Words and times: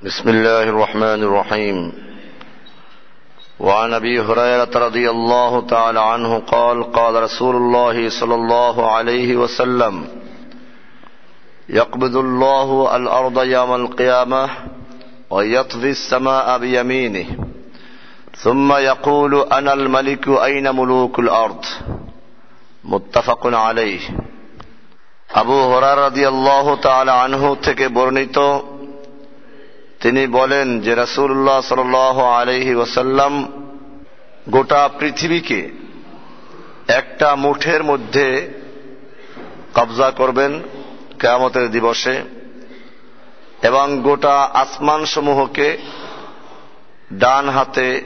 بسم 0.00 0.29
الله 0.29 0.63
الرحمن 0.63 1.23
الرحيم 1.23 1.77
وعن 3.59 3.93
ابي 3.93 4.21
هريره 4.21 4.73
رضي 4.75 5.09
الله 5.09 5.67
تعالى 5.67 5.99
عنه 6.01 6.39
قال 6.39 6.91
قال 6.91 7.23
رسول 7.23 7.55
الله 7.55 8.09
صلى 8.09 8.35
الله 8.35 8.91
عليه 8.91 9.35
وسلم 9.35 10.07
يقبض 11.69 12.15
الله 12.17 12.95
الارض 12.95 13.43
يوم 13.43 13.75
القيامه 13.75 14.49
ويطفي 15.29 15.89
السماء 15.89 16.57
بيمينه 16.57 17.25
ثم 18.37 18.73
يقول 18.73 19.35
انا 19.35 19.73
الملك 19.73 20.27
اين 20.27 20.75
ملوك 20.75 21.19
الارض 21.19 21.65
متفق 22.83 23.47
عليه 23.47 24.01
আবু 25.33 25.57
হরার 25.71 25.97
রাদিয়াল্লাহ 25.97 26.65
তাআলা 26.75 27.13
আনহু 27.25 27.55
থেকে 27.55 27.85
বর্ণিত 27.87 28.37
তিনি 30.01 30.27
বলেন 30.27 30.79
যে 30.79 30.95
রাসূলুল্লাহ 30.95 31.61
সাল্লাল্লাহু 31.61 32.21
আলহি 32.21 32.75
ওসাল্লাম 32.75 33.33
গোটা 34.49 34.89
পৃথিবীকে 34.99 35.69
একটা 36.87 37.35
মুঠের 37.35 37.83
মধ্যে 37.83 38.49
কবজা 39.73 40.11
করবেন 40.11 40.61
কেয়ামতের 41.19 41.71
দিবসে 41.71 42.21
এবং 43.61 44.01
গোটা 44.01 44.49
আসমান 44.53 45.05
সমূহকে 45.05 45.77
ডান 47.13 47.49
হাতে 47.49 48.01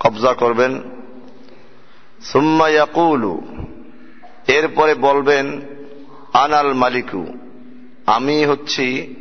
কবজা 0.00 0.32
করবেন। 0.32 0.82
সুম্মা 2.24 2.68
ইয়াকুলু, 2.68 3.42
এরপরে 4.46 4.94
বলবেন, 4.94 5.60
আনাল 6.32 6.74
মালিকু, 6.74 7.26
আমি 8.06 8.44
হচ্ছি 8.44 9.14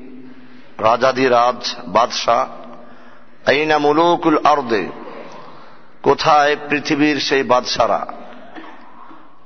রাজাদিরাজ 0.81 1.61
বাদশাহ 1.87 2.47
আইনা 3.47 3.77
মুলুকুল 3.79 4.39
আর্দে 4.45 4.83
কোথায় 6.03 6.55
পৃথিবীর 6.69 7.17
সেই 7.21 7.43
বাদশারা 7.53 8.01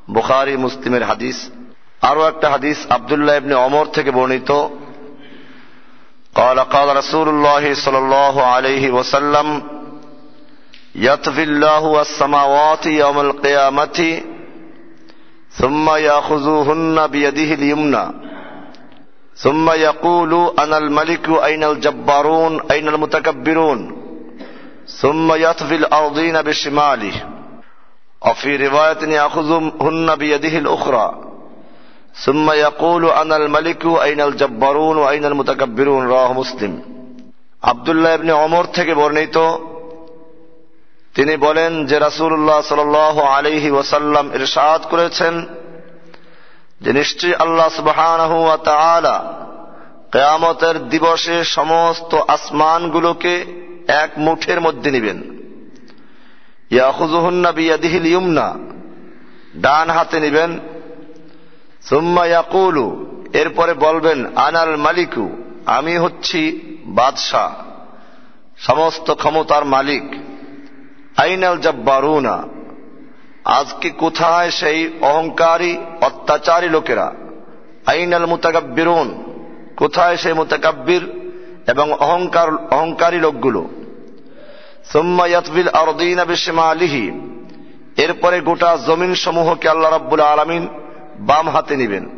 বুখারি 0.08 0.54
মুসলিমের 0.56 1.04
হাদিস 1.04 1.38
আরো 2.02 2.22
একটা 2.28 2.46
হাদিস 2.50 2.78
আবদুল্লাহ 2.90 3.34
ইবনে 3.36 3.54
অমর 3.66 3.86
থেকে 3.96 4.10
বর্ণিত 4.10 4.50
قال 6.34 6.58
قال 6.66 6.88
رسول 6.96 7.28
الله 7.28 7.64
صلى 7.74 7.98
الله 7.98 8.34
عليه 8.44 8.84
وسلم 8.90 9.48
يطفي 10.96 11.42
الله 11.42 12.00
السماوات 12.00 12.84
يوم 13.02 13.18
القيامة 13.20 14.22
ثم 15.52 15.86
يأخذوهن 15.90 17.06
بيده 17.06 17.54
اليمنى 17.54 18.04
ثم 19.36 19.70
يقول 19.70 20.32
أنا 20.58 20.78
الملك 20.78 21.28
أين 21.28 21.64
الجبارون 21.64 22.60
أين 22.70 22.88
المتكبرون 22.88 23.80
ثم 25.00 25.32
يطفي 25.32 25.74
الأرضين 25.74 26.42
بشماله 26.42 27.16
وفي 28.26 28.50
رواية 28.66 29.02
يأخذهن 29.08 30.16
بيده 30.16 30.54
الأخرى 30.58 31.06
ثم 32.14 32.50
يقول 32.50 33.02
أنا 33.10 33.36
الملك 33.36 33.86
أين 33.86 34.20
الجبارون 34.20 34.96
وأين 34.96 35.24
المتكبرون 35.24 36.06
رواه 36.06 36.32
مسلم 36.32 36.72
আবদুল্লাহ 37.62 38.12
ইবনে 38.14 38.32
অমর 38.44 38.64
থেকে 38.76 38.92
বর্ণিত 38.94 39.36
তিনি 41.14 41.34
বলেন 41.36 41.72
যে 41.86 41.96
রাসূলুল্লাহ 41.98 42.60
সাল্লাল্লাহু 42.60 43.20
আলাইহি 43.34 43.70
ওয়াসাল্লাম 43.70 44.26
ইরশাদ 44.38 44.80
করেছেন 44.90 45.34
যে 46.81 46.93
নিশ্চয়ই 46.93 47.33
আল্লাহ 47.33 47.69
তাআলা 48.55 49.33
কিয়ামতের 50.11 50.89
দিবসে 50.89 51.43
সমস্ত 51.43 52.15
আসমানগুলোকে 52.27 53.45
এক 53.87 54.11
মুঠের 54.17 54.61
মধ্যে 54.61 54.91
নেবেন। 54.91 55.23
ইয়ুমনা 56.71 58.57
ডান 59.57 59.89
হাতে 59.89 60.19
নেবেন। 60.19 60.59
সুম্মা 61.81 62.25
ইয়াকুলু, 62.25 63.05
এরপরে 63.33 63.73
বলবেন, 63.73 64.37
আনাল 64.37 64.75
মালিকু, 64.75 65.43
আমি 65.65 65.97
হচ্ছি 65.97 66.61
বাদশাহ, 66.85 67.53
সমস্ত 68.57 69.13
ক্ষমতার 69.13 69.65
মালিক। 69.65 70.03
আইনাল 71.17 71.57
জব্বারুনা 71.57 72.43
আজকে 73.45 73.89
কোথায় 73.89 74.51
সেই 74.51 74.91
অহংকারী, 75.01 75.77
অত্যাচারী 76.01 76.69
লোকেরা? 76.69 77.13
আইনাল 77.85 78.25
মুতাকাব্বিরুন, 78.25 79.23
কোথায় 79.77 80.17
সেই 80.17 80.33
মুতাকাব্বির 80.33 81.09
এবং 81.67 81.91
অহংকার, 81.91 82.49
অহংকারী 82.71 83.17
লোকগুলো? 83.17 83.67
সুম্মা 84.91 85.27
ইয়াতবিল 85.27 85.67
আরদিনা 85.67 86.25
বিশমালিহি, 86.25 87.11
এরপরে 87.97 88.39
গোটা 88.39 88.77
জমিন 88.87 89.15
সমূহকে 89.15 89.69
আল্লাহ 89.69 89.91
রাব্বুল 89.91 90.19
আলামিন 90.19 90.67
বাম 91.19 91.49
হাতে 91.49 91.75
নিবেন। 91.75 92.09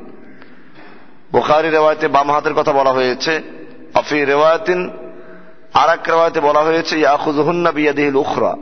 বুখারি 1.32 1.70
রেওয়ায়তে 1.70 2.08
বাম 2.08 2.32
হাতের 2.32 2.54
কথা 2.54 2.72
বলা 2.72 2.92
হয়েছে, 2.92 3.42
অফি 3.94 4.26
রেওয়ায়তিন 4.26 4.90
আর 5.74 5.90
এক 5.90 6.00
রেওয়ায়তে 6.08 6.40
বলা 6.40 6.60
হয়েছে 6.60 7.00
ইয়াখুজুহুন্না 7.00 7.72
বিয়াদিহিল 7.72 8.16
উখরা। 8.16 8.56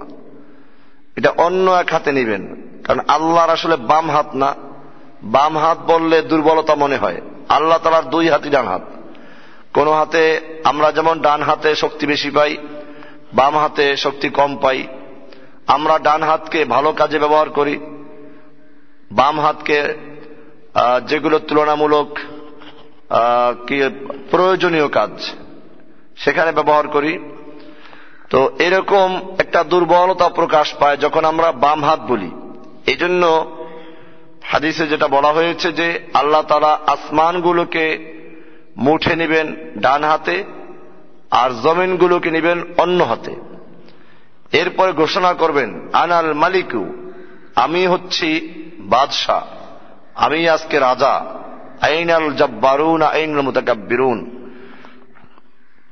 এটা 1.18 1.32
অন্য 1.38 1.72
এক 1.72 1.90
হাতে 1.94 2.12
নিবেন। 2.12 2.44
কারণ 2.86 3.02
আল্লাহর 3.08 3.50
আসলে 3.50 3.76
বাম 3.92 4.06
হাত 4.12 4.30
না। 4.36 4.50
বাম 5.36 5.54
হাত 5.58 5.78
বললে 5.88 6.18
দুর্বলতা 6.22 6.74
মনে 6.76 6.98
হয়। 6.98 7.20
আল্লাহ 7.50 7.78
তালার 7.84 8.10
দুই 8.10 8.26
হাতই 8.30 8.50
ডান 8.50 8.68
হাত। 8.68 8.86
কোন 9.74 9.88
হাতে 9.94 10.24
আমরা 10.64 10.88
যেমন 10.92 11.16
ডান 11.20 11.42
হাতে 11.44 11.70
শক্তি 11.76 12.06
বেশি 12.08 12.30
পাই, 12.30 12.52
বাম 13.34 13.54
হাতে 13.58 13.86
শক্তি 13.98 14.28
কম 14.30 14.52
পাই। 14.58 14.80
আমরা 15.68 15.96
ডান 16.00 16.22
হাতকে 16.24 16.60
ভালো 16.66 16.90
কাজে 16.92 17.18
ব্যবহার 17.20 17.50
করি। 17.50 17.76
বাম 19.12 19.36
হাতকে 19.40 19.80
যেগুলো 21.08 21.38
তুলনামূলক 21.40 22.10
প্রয়োজনীয় 24.32 24.88
কাজ, 24.90 25.12
সেখানে 26.18 26.52
ব্যবহার 26.52 26.88
করি। 26.88 27.14
তো 28.30 28.52
এরকম 28.60 29.22
একটা 29.38 29.64
দুর্বলতা 29.64 30.30
প্রকাশ 30.30 30.74
পায় 30.74 30.98
যখন 30.98 31.26
আমরা 31.26 31.52
বাম 31.52 31.84
হাত 31.84 32.00
বলি। 32.00 32.32
এই 32.88 32.96
জন্য 32.96 33.52
হাদিসে 34.44 34.88
যেটা 34.88 35.08
বলা 35.08 35.32
হয়েছে 35.32 35.72
যে, 35.72 36.00
আল্লাহ 36.14 36.42
তারা 36.42 36.80
আসমানগুলোকে 36.88 38.16
মুঠে 38.78 39.16
নেবেন 39.16 39.56
ডান 39.78 40.04
হাতে 40.04 40.44
আর 41.32 41.50
জমিনগুলোকে 41.64 42.32
নেবেন 42.32 42.64
অন্য 42.78 43.04
হাতে। 43.04 43.36
এরপরে 44.52 44.92
ঘোষণা 44.92 45.34
করবেন, 45.34 45.90
আনাল 45.94 46.34
মালিকু, 46.34 46.86
আমি 47.56 47.88
হচ্ছি 47.88 48.50
বাদশাহ, 48.80 49.46
আমি 50.16 50.50
আজকে 50.50 50.80
রাজা 50.80 51.26
আইন 51.82 52.10
আইনাল 52.10 52.34
জব্বারুন, 52.34 53.02
আইনাল 53.02 53.42
মুতাকাব্বিরুন। 53.42 54.35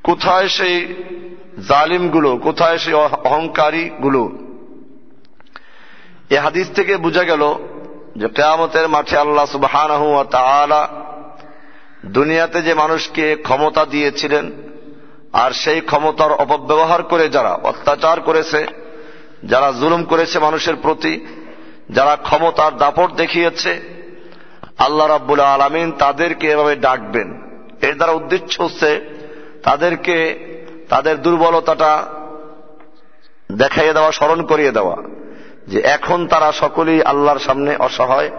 কোথায় 0.03 0.47
সেই 0.47 0.95
জালিমগুলো, 1.69 2.37
কোথায় 2.37 2.77
সেই 2.77 2.93
অহংকারী 2.93 3.89
গুলো 4.01 4.31
এ 6.29 6.37
হাদিস 6.39 6.69
থেকে 6.69 6.97
বোঝা 6.97 7.23
গেল 7.23 7.55
যে 8.15 8.27
কেয়ামতের 8.29 8.87
মাঠে 8.87 9.17
আল্লাহ 9.17 9.45
সুবাহ 9.45 9.75
দুনিয়াতে 12.05 12.61
যে 12.61 12.73
মানুষকে 12.73 13.35
ক্ষমতা 13.43 13.85
দিয়েছিলেন 13.85 14.51
আর 15.33 15.51
সেই 15.51 15.81
ক্ষমতার 15.81 16.31
অপব্যবহার 16.31 17.03
করে 17.03 17.29
যারা, 17.29 17.53
অত্যাচার 17.63 18.21
করেছে, 18.21 18.67
যারা 19.43 19.71
জুলুম 19.71 20.03
করেছে 20.03 20.39
মানুষের 20.39 20.75
প্রতি, 20.75 21.25
যারা 21.89 22.15
ক্ষমতার 22.15 22.77
দাপট 22.77 23.11
দেখিয়েছে, 23.13 23.81
আল্লাহ 24.77 25.07
রাব্বুল 25.07 25.39
আলমিন 25.39 25.91
তাদেরকে 25.91 26.51
এভাবে 26.51 26.75
ডাকবেন। 26.75 27.29
এর 27.81 27.95
দ্বারা 27.95 28.11
উদ্দেশ্য 28.11 28.63
হচ্ছে 28.63 29.12
তাদেরকে, 29.63 30.17
তাদের 30.89 31.21
দুর্বলতাটা 31.21 32.05
দেখাইয়ে 33.51 33.93
দেওয়া, 33.93 34.11
স্মরণ 34.11 34.41
করিয়ে 34.41 34.71
দেওয়া 34.71 34.97
যে 35.67 35.79
এখন 35.79 36.27
তারা 36.27 36.51
সকলেই 36.51 37.03
আল্লাহর 37.03 37.39
সামনে 37.39 37.75
অসহায়, 37.75 38.29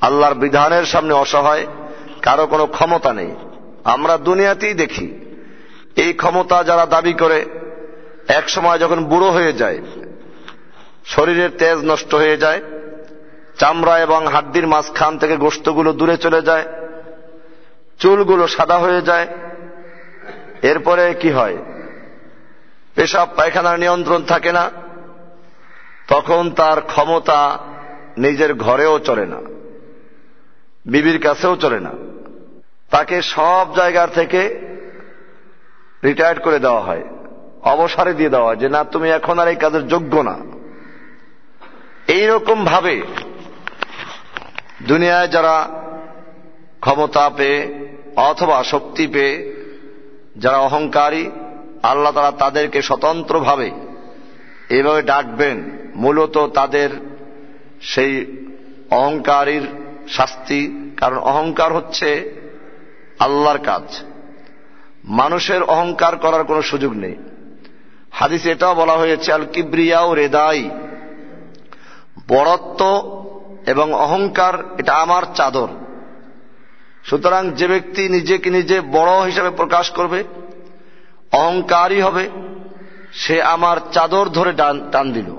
আল্লাহর 0.00 0.34
বিধানের 0.34 0.84
সামনে 0.84 1.14
অসহায়, 1.14 1.66
কারও 2.22 2.46
কোনো 2.46 2.66
ক্ষমতা 2.66 3.12
নেই। 3.12 3.32
আমরা 3.84 4.18
দুনিয়াতেই 4.18 4.74
দেখি, 4.74 5.08
এই 5.96 6.12
ক্ষমতা 6.12 6.64
যারা 6.64 6.86
দাবি 6.86 7.12
করে 7.12 7.44
এক 8.28 8.48
সময় 8.48 8.78
যখন 8.78 9.04
বুড়ো 9.04 9.30
হয়ে 9.30 9.52
যায়, 9.52 9.78
শরীরের 11.04 11.50
তেজ 11.50 11.78
নষ্ট 11.84 12.14
হয়ে 12.14 12.36
যায়, 12.36 12.60
চামড়া 13.58 13.98
এবং 13.98 14.26
হাড্ডির 14.26 14.66
মাঝখান 14.66 15.18
থেকে 15.18 15.36
গোস্তগুলো 15.36 15.92
দূরে 15.92 16.16
চলে 16.16 16.42
যায়, 16.42 16.64
চুলগুলো 17.98 18.46
সাদা 18.46 18.78
হয়ে 18.78 19.02
যায় 19.02 19.26
এরপরে 20.62 21.14
কি 21.20 21.30
হয়? 21.30 21.56
পেশাব, 22.94 23.28
পায়খানার 23.36 23.78
নিয়ন্ত্রণ 23.78 24.22
থাকে 24.22 24.52
না। 24.52 24.70
তখন 26.08 26.50
তার 26.50 26.80
ক্ষমতা 26.80 27.58
নিজের 28.18 28.54
ঘরেও 28.54 28.98
চলে 28.98 29.26
না। 29.26 29.36
বিবির 30.86 31.20
কাছেও 31.22 31.56
চলে 31.56 31.80
না। 31.80 31.90
তাকে 32.90 33.22
সব 33.22 33.68
জায়গার 33.76 34.08
থেকে 34.08 34.60
রিটায়ার্ড 36.04 36.42
করে 36.42 36.58
দেওয়া 36.58 36.80
হয়। 36.80 37.04
অবসরে 37.62 38.14
দিয়ে 38.14 38.30
দেওয়া 38.30 38.46
হয় 38.46 38.56
যে, 38.56 38.68
না, 38.68 38.84
তুমি 38.84 39.10
এখন 39.10 39.38
আর 39.38 39.48
এই 39.48 39.56
কাজের 39.56 39.88
যোগ্য 39.88 40.18
না। 40.18 40.38
এইরকম 42.08 42.64
ভাবে 42.64 43.02
দুনিয়ায় 44.88 45.28
যারা 45.28 45.68
ক্ষমতা 46.80 47.30
পেয়ে 47.36 47.88
অথবা 48.16 48.64
শক্তি 48.64 49.06
পেয়ে 49.06 49.55
যারা 50.38 50.58
অহংকারী, 50.58 51.30
আল্লাহ 51.82 52.12
তারা 52.12 52.30
তাদেরকে 52.30 52.82
স্বতন্ত্রভাবে 52.82 53.70
এভাবে 54.70 55.02
ডাকবেন। 55.02 55.70
মূলত 55.96 56.38
তাদের 56.38 56.90
সেই 57.80 58.26
অহংকারীর 58.90 59.68
শাস্তি, 60.08 60.92
কারণ 60.96 61.18
অহংকার 61.18 61.72
হচ্ছে 61.72 62.34
আল্লাহর 63.18 63.58
কাজ। 63.58 64.00
মানুষের 65.04 65.62
অহংকার 65.62 66.16
করার 66.16 66.44
কোনো 66.44 66.62
সুযোগ 66.62 66.92
নেই। 66.92 67.16
হাদিস 68.12 68.46
এটাও 68.46 68.74
বলা 68.74 68.92
হয়েছে 68.92 69.32
আল 69.32 69.44
কিব্রিয়াও 69.52 70.14
রেদাই। 70.14 70.70
বড়ত্ব 72.28 72.80
এবং 73.66 73.92
অহংকার, 73.92 74.54
এটা 74.78 74.92
আমার 74.92 75.22
চাদর। 75.34 75.68
সুতরাং 77.06 77.50
যে 77.50 77.66
ব্যক্তি 77.66 78.08
নিজেকে 78.08 78.50
নিজে 78.50 78.80
বড় 78.80 79.26
হিসাবে 79.26 79.50
প্রকাশ 79.50 79.90
করবে, 79.90 80.24
অহংকারী 81.32 82.00
হবে, 82.00 82.30
সে 83.12 83.42
আমার 83.42 83.76
চাদর 83.92 84.28
ধরে 84.28 84.52
টান 84.92 85.12
দিল। 85.12 85.36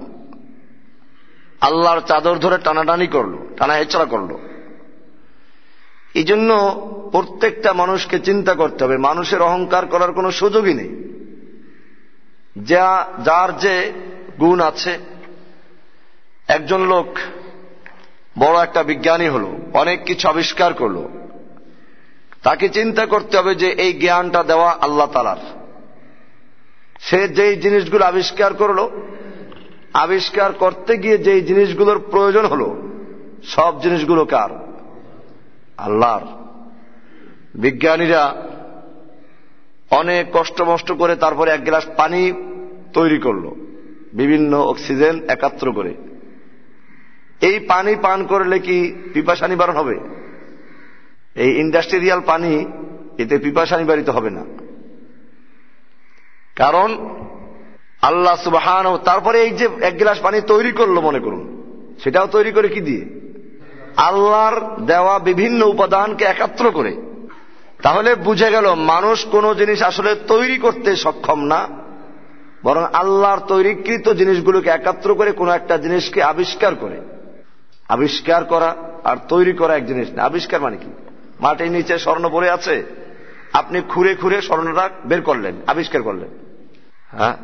আল্লাহর 1.61 2.01
চাদর 2.01 2.35
ধরে 2.35 2.57
টানাটানি 2.57 3.07
করল 3.07 3.37
টানা 3.57 3.73
হেচড়া 3.73 4.05
করল। 4.05 4.37
এই 6.13 6.23
জন্য 6.23 6.53
প্রত্যেকটা 7.11 7.73
মানুষকে 7.73 8.19
চিন্তা 8.19 8.53
করতে 8.53 8.83
হবে, 8.83 8.97
মানুষের 8.97 9.41
অহংকার 9.41 9.85
করার 9.85 10.11
কোনো 10.11 10.31
সুযোগই 10.31 10.73
নেই। 10.73 11.13
যা, 12.63 13.07
যার 13.25 13.57
যে 13.57 13.93
গুণ 14.39 14.59
আছে, 14.59 14.99
একজন 16.47 16.81
লোক 16.81 17.17
বড় 18.39 18.63
একটা 18.63 18.83
বিজ্ঞানী 18.83 19.27
হলো, 19.27 19.57
অনেক 19.73 20.03
কিছু 20.03 20.29
আবিষ্কার 20.29 20.73
করল। 20.73 21.16
তাকে 22.43 22.69
চিন্তা 22.69 23.05
করতে 23.05 23.37
হবে 23.37 23.55
যে 23.55 23.69
এই 23.69 23.93
জ্ঞানটা 23.93 24.43
দেওয়া 24.43 24.71
আল্লাহ 24.71 25.07
তালার। 25.07 25.37
সে 26.99 27.27
যেই 27.27 27.55
জিনিসগুলো 27.55 28.05
আবিষ্কার 28.05 28.53
করল, 28.53 28.89
আবিষ্কার 29.93 30.53
করতে 30.53 30.97
গিয়ে 30.97 31.17
যেই 31.17 31.41
জিনিসগুলোর 31.41 31.99
প্রয়োজন 31.99 32.45
হলো, 32.45 32.89
সব 33.43 33.81
জিনিসগুলো 33.81 34.25
কার? 34.25 34.49
আল্লাহর। 35.77 36.25
বিজ্ঞানীরা 37.55 38.43
অনেক 39.91 40.27
কষ্ট 40.33 40.61
মষ্ট 40.61 40.91
করে 40.91 41.15
তারপরে 41.15 41.51
এক 41.51 41.63
গ্লাস 41.63 41.85
পানি 41.97 42.33
তৈরি 42.93 43.17
করল, 43.19 43.51
বিভিন্ন 44.13 44.57
অক্সিজেন 44.57 45.29
একাত্র 45.29 45.71
করে। 45.71 45.95
এই 47.41 47.59
পানি 47.59 47.95
পান 47.95 48.25
করলে 48.25 48.59
কি 48.59 48.95
পিপাসা 49.13 49.47
নিবারণ 49.47 49.75
হবে? 49.75 50.16
এই 51.37 51.51
ইন্ডাস্ট্রিয়াল 51.59 52.21
পানি 52.25 52.65
এতে 53.17 53.37
পিপাসা 53.37 53.77
নিবারিত 53.77 54.09
হবে 54.09 54.29
না। 54.29 54.43
কারণ 56.55 56.89
আল্লাহ 58.01 58.35
সুবাহান 58.43 58.97
তারপরে 58.97 59.41
এই 59.41 59.51
যে 59.51 59.67
এক 59.81 59.97
গ্লাস 59.97 60.19
পানি 60.19 60.41
তৈরি 60.41 60.71
করল 60.71 60.99
মনে 60.99 61.19
করুন, 61.19 61.63
সেটাও 62.03 62.27
তৈরি 62.27 62.51
করে 62.51 62.67
কি 62.67 62.81
দিয়ে? 62.81 63.03
আল্লাহর 63.97 64.85
দেওয়া 64.85 65.19
বিভিন্ন 65.19 65.67
উপাদানকে 65.67 66.25
একাত্র 66.25 66.71
করে। 66.71 66.93
তাহলে 67.83 68.15
বুঝে 68.15 68.51
গেল 68.51 68.75
মানুষ 68.75 69.25
কোন 69.25 69.53
জিনিস 69.53 69.81
আসলে 69.81 70.15
তৈরি 70.27 70.57
করতে 70.57 70.95
সক্ষম 70.95 71.39
না, 71.43 71.67
বরং 72.63 72.83
আল্লাহর 72.93 73.41
তৈরিকৃত 73.47 74.09
জিনিসগুলোকে 74.09 74.69
একাত্র 74.69 75.15
করে 75.15 75.31
কোন 75.31 75.49
একটা 75.49 75.77
জিনিসকে 75.77 76.23
আবিষ্কার 76.23 76.75
করে। 76.75 77.01
আবিষ্কার 77.89 78.43
করা 78.43 78.75
আর 79.03 79.17
তৈরি 79.29 79.53
করা 79.53 79.75
এক 79.75 79.85
জিনিস 79.85 80.07
না। 80.11 80.23
আবিষ্কার 80.23 80.61
মানে 80.61 80.77
কি? 80.77 80.89
মাটির 81.39 81.71
নিচে 81.71 81.99
স্বর্ণ 81.99 82.29
পড়ে 82.29 82.49
আছে। 82.49 82.83
আপনি 83.53 83.81
খুঁড়ে 83.81 84.15
খুঁড়ে 84.15 84.41
স্বর্ণটা 84.41 84.89
বের 85.05 85.21
করলেন, 85.21 85.55
আবিষ্কার 85.67 86.01
করলেন। 86.01 86.29
হ্যাঁ? 87.17 87.37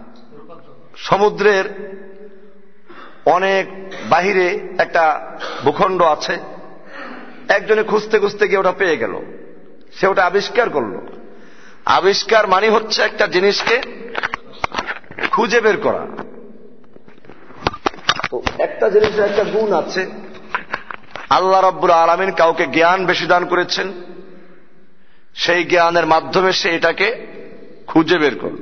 সমুদ্রের 0.97 1.93
অনেক 3.25 3.67
বাহিরে 4.09 4.59
একটা 4.77 5.37
ভূখণ্ড 5.63 6.01
আছে। 6.01 6.37
একজনে 7.47 7.83
খুঁজতে 7.83 8.19
খুঁজতে 8.19 8.47
গিয়ে 8.47 8.59
ওটা 8.59 8.71
পেয়ে 8.71 8.97
গেল। 8.97 9.19
সে 9.93 10.07
ওটা 10.07 10.25
আবিষ্কার 10.25 10.69
করল। 10.69 10.97
আবিষ্কার 11.85 12.47
মানে 12.47 12.69
হচ্ছে 12.69 13.01
একটা 13.01 13.27
জিনিসকে 13.27 13.81
খুঁজে 15.31 15.61
বের 15.61 15.77
করা। 15.77 16.07
একটা 18.57 18.89
জিনিসের 18.89 19.25
একটা 19.25 19.43
গুণ 19.43 19.73
আছে। 19.73 20.11
আল্লাহ 21.33 21.67
রব্বুর 21.67 21.91
আলমিন 21.91 22.31
কাউকে 22.31 22.65
জ্ঞান 22.65 23.05
বেশি 23.05 23.25
দান 23.25 23.45
করেছেন। 23.45 23.91
সেই 25.35 25.63
জ্ঞানের 25.63 26.05
মাধ্যমে 26.05 26.53
সে 26.53 26.69
এটাকে 26.69 27.27
খুঁজে 27.87 28.17
বের 28.17 28.39
করল। 28.39 28.55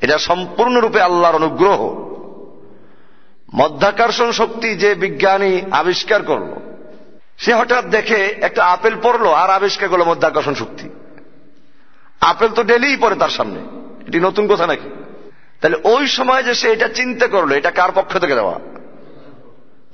এটা 0.00 0.18
সম্পূর্ণরূপে 0.18 1.00
আল্লাহর 1.00 1.36
অনুগ্রহ। 1.36 2.12
মধ্যাকর্ষণ 3.54 4.30
শক্তি 4.30 4.74
যে 4.74 4.94
বিজ্ঞানী 4.94 5.60
আবিষ্কার 5.70 6.22
করল, 6.22 6.52
সে 7.38 7.54
হঠাৎ 7.54 7.84
দেখে 7.84 8.26
একটা 8.40 8.64
আপেল 8.64 8.94
পড়ল 9.02 9.26
আর 9.26 9.50
আবিষ্কার 9.50 9.88
করল 9.88 10.04
মধ্যাকর্ষণ 10.04 10.54
শক্তি। 10.54 10.88
আপেল 12.20 12.48
তো 12.48 12.62
ডেলিই 12.62 12.96
পড়ে 12.96 13.16
তার 13.16 13.28
সামনে। 13.28 13.60
এটি 14.08 14.20
নতুন 14.20 14.46
কথা 14.46 14.66
নাকি? 14.66 14.88
তাহলে 15.60 15.78
ওই 15.84 16.06
সময় 16.06 16.42
যে 16.42 16.54
সে 16.54 16.72
এটা 16.72 16.88
চিন্তা 16.88 17.26
করল, 17.26 17.52
এটা 17.52 17.70
কার 17.70 17.90
পক্ষ 17.94 18.18
থেকে 18.18 18.34
দেওয়া? 18.34 18.60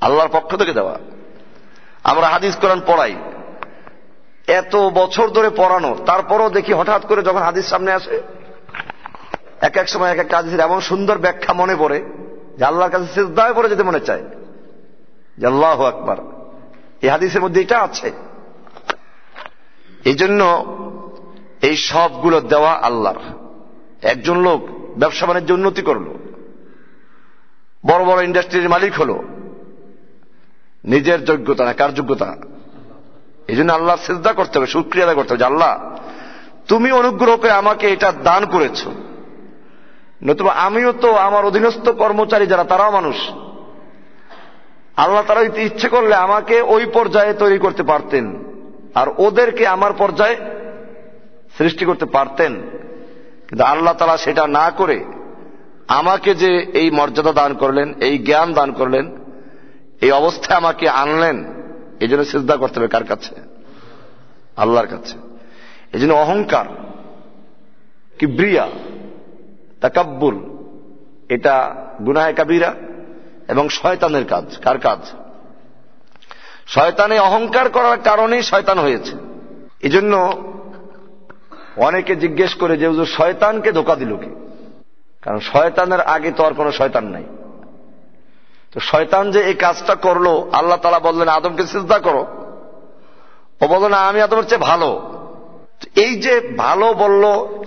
আল্লাহর 0.00 0.28
পক্ষ 0.32 0.56
থেকে 0.56 0.72
দেওয়া। 0.72 0.98
আমরা 2.10 2.28
হাদিস 2.28 2.56
কোরআন 2.56 2.80
পড়াই। 2.86 3.16
এত 4.46 4.76
বছর 4.76 5.28
ধরে 5.28 5.50
পড়ানো, 5.50 5.96
তারপরও 6.06 6.50
দেখি 6.50 6.72
হঠাৎ 6.72 7.06
করে 7.06 7.22
যখন 7.22 7.38
হাদিস 7.38 7.66
সামনে 7.66 7.92
আসে, 7.92 8.22
এক 9.60 9.76
এক 9.76 9.88
সময় 9.88 10.12
এক 10.12 10.18
একটা 10.18 10.36
হাদিসের 10.36 10.60
এমন 10.60 10.80
সুন্দর 10.80 11.18
ব্যাখ্যা 11.18 11.54
মনে 11.54 11.76
পড়ে 11.76 12.04
যে 12.58 12.64
আল্লাহর 12.64 12.90
কাছে 12.90 13.04
সিদ্ধায় 13.04 13.54
পড়ে 13.54 13.68
যেতে 13.68 13.82
মনে 13.82 14.00
চায়। 14.00 14.24
যে 15.38 15.46
আল্লাহ 15.46 15.82
আকবার। 15.82 16.16
এই 17.02 17.08
হাদিসের 17.08 17.42
মধ্যে 17.42 17.60
এটা 17.60 17.78
আছে। 17.78 18.12
এই 20.04 20.14
জন্য 20.14 20.44
এই 21.62 21.76
সবগুলো 21.76 22.40
দেওয়া 22.40 22.72
আল্লাহর। 22.72 23.18
একজন 24.02 24.40
লোক 24.40 24.68
ব্যবসা 24.98 25.26
বাণিজ্য 25.26 25.52
উন্নতি 25.52 25.82
করল। 25.82 26.04
বড় 27.86 28.04
বড় 28.04 28.24
ইন্ডাস্ট্রির 28.24 28.68
মালিক 28.68 28.94
হল। 28.94 29.37
নিজের 30.88 31.24
যোগ্যতা 31.24 31.64
না 31.64 31.72
কার 31.72 31.94
যোগ্যতা? 31.94 32.36
এই 33.48 33.56
জন্য 33.56 33.72
আল্লাহ 33.72 33.96
শ্রদ্ধা 33.96 34.32
করতে 34.32 34.58
হবে 34.58 34.66
সুক্রিয়া 34.66 35.14
করতে 35.14 35.28
হবে 35.28 35.38
যে 35.38 35.44
আল্লাহ, 35.44 35.96
তুমি 36.68 36.92
অনুগ্রহ 36.92 37.36
করে 37.36 37.50
আমাকে 37.50 37.88
এটা 37.88 38.12
দান 38.12 38.46
করেছ। 38.46 38.86
নতুবা 40.24 40.52
আমিও 40.52 40.92
তো 40.92 41.14
আমার 41.14 41.44
অধীনস্থ 41.44 41.88
কর্মচারী 41.88 42.46
যারা, 42.46 42.64
তারাও 42.64 42.90
মানুষ। 42.90 43.16
আল্লাহ 44.96 45.22
তারা 45.26 45.40
ইচ্ছে 45.40 45.88
করলে 45.88 46.14
আমাকে 46.14 46.60
ওই 46.60 46.86
পর্যায়ে 46.86 47.32
তৈরি 47.32 47.58
করতে 47.58 47.82
পারতেন। 47.82 48.44
আর 48.94 49.06
ওদেরকে 49.18 49.66
আমার 49.66 49.92
পর্যায়ে 49.92 50.36
সৃষ্টি 51.58 51.84
করতে 51.84 52.04
পারতেন। 52.04 52.52
কিন্তু 53.48 53.64
আল্লাহ 53.64 53.94
তালা 53.94 54.16
সেটা 54.16 54.46
না 54.46 54.70
করে 54.70 55.04
আমাকে 55.88 56.34
যে 56.34 56.66
এই 56.74 56.90
মর্যাদা 56.90 57.32
দান 57.32 57.54
করলেন, 57.54 57.94
এই 58.00 58.18
জ্ঞান 58.18 58.52
দান 58.52 58.72
করলেন 58.72 59.17
এই 60.00 60.10
অবস্থায় 60.10 60.58
আমাকে 60.58 60.88
আনলেন 60.88 61.44
এই 62.00 62.08
জন্য 62.08 62.24
শ্রদ্ধা 62.24 62.56
করতে 62.56 62.78
হবে 62.78 62.88
কার 62.88 63.04
কাছে? 63.04 63.34
আল্লাহর 64.56 64.86
কাছে। 64.86 65.18
এই 65.92 66.00
জন্য 66.00 66.14
অহংকার 66.14 66.64
কি 68.18 68.26
ব্রিয়া 68.26 68.68
তাকাব্বুল, 69.80 70.36
এটা 71.28 71.74
গুনায় 72.06 72.34
কাবিরা 72.34 72.74
এবং 73.48 73.68
শয়তানের 73.68 74.24
কাজ। 74.24 74.56
কার 74.64 74.78
কাজ? 74.78 74.98
শয়তানে 76.66 77.18
অহংকার 77.18 77.68
করার 77.68 77.98
কারণেই 77.98 78.42
শয়তান 78.42 78.78
হয়েছে। 78.78 79.16
এজন্য 79.80 80.42
অনেকে 81.76 82.16
জিজ্ঞেস 82.16 82.54
করে 82.54 82.76
যে 82.76 83.06
শয়তানকে 83.06 83.72
ধোকা 83.72 83.96
দিল 83.96 84.16
কি? 84.16 84.30
কারণ 85.22 85.40
শয়তানের 85.40 86.00
আগে 86.00 86.30
তো 86.32 86.44
আর 86.44 86.54
কোনো 86.54 86.72
শয়তান 86.72 87.04
নাই। 87.04 87.24
তো 88.78 88.82
শয়তান 88.82 89.30
যে 89.30 89.40
এই 89.40 89.54
কাজটা 89.54 89.94
করল, 89.94 90.44
আল্লাহ 90.52 90.78
তালা 90.78 90.98
বললেন, 90.98 91.28
আদমকে 91.28 91.66
চিন্তা 91.66 91.98
করো। 91.98 92.26
ও 93.60 93.66
বলল, 93.66 93.88
না, 93.88 93.96
আমি 93.96 94.20
আদমের 94.20 94.44
চেয়ে 94.44 94.58
ভালো। 94.58 95.00
এই 95.96 96.16
যে 96.16 96.54
ভালো 96.56 96.94
বলল, 96.94 97.24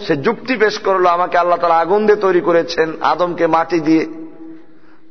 সে 0.08 0.15
যুক্তি 0.15 0.56
পেশ 0.56 0.80
করল, 0.80 1.06
আমাকে 1.06 1.38
আল্লাহ 1.38 1.58
তালা 1.58 1.77
আগুন 1.77 2.06
দিয়ে 2.06 2.18
তৈরি 2.18 2.41
করেছেন, 2.41 2.94
আদমকে 3.01 3.48
মাটি 3.48 3.80
দিয়ে। 3.80 4.06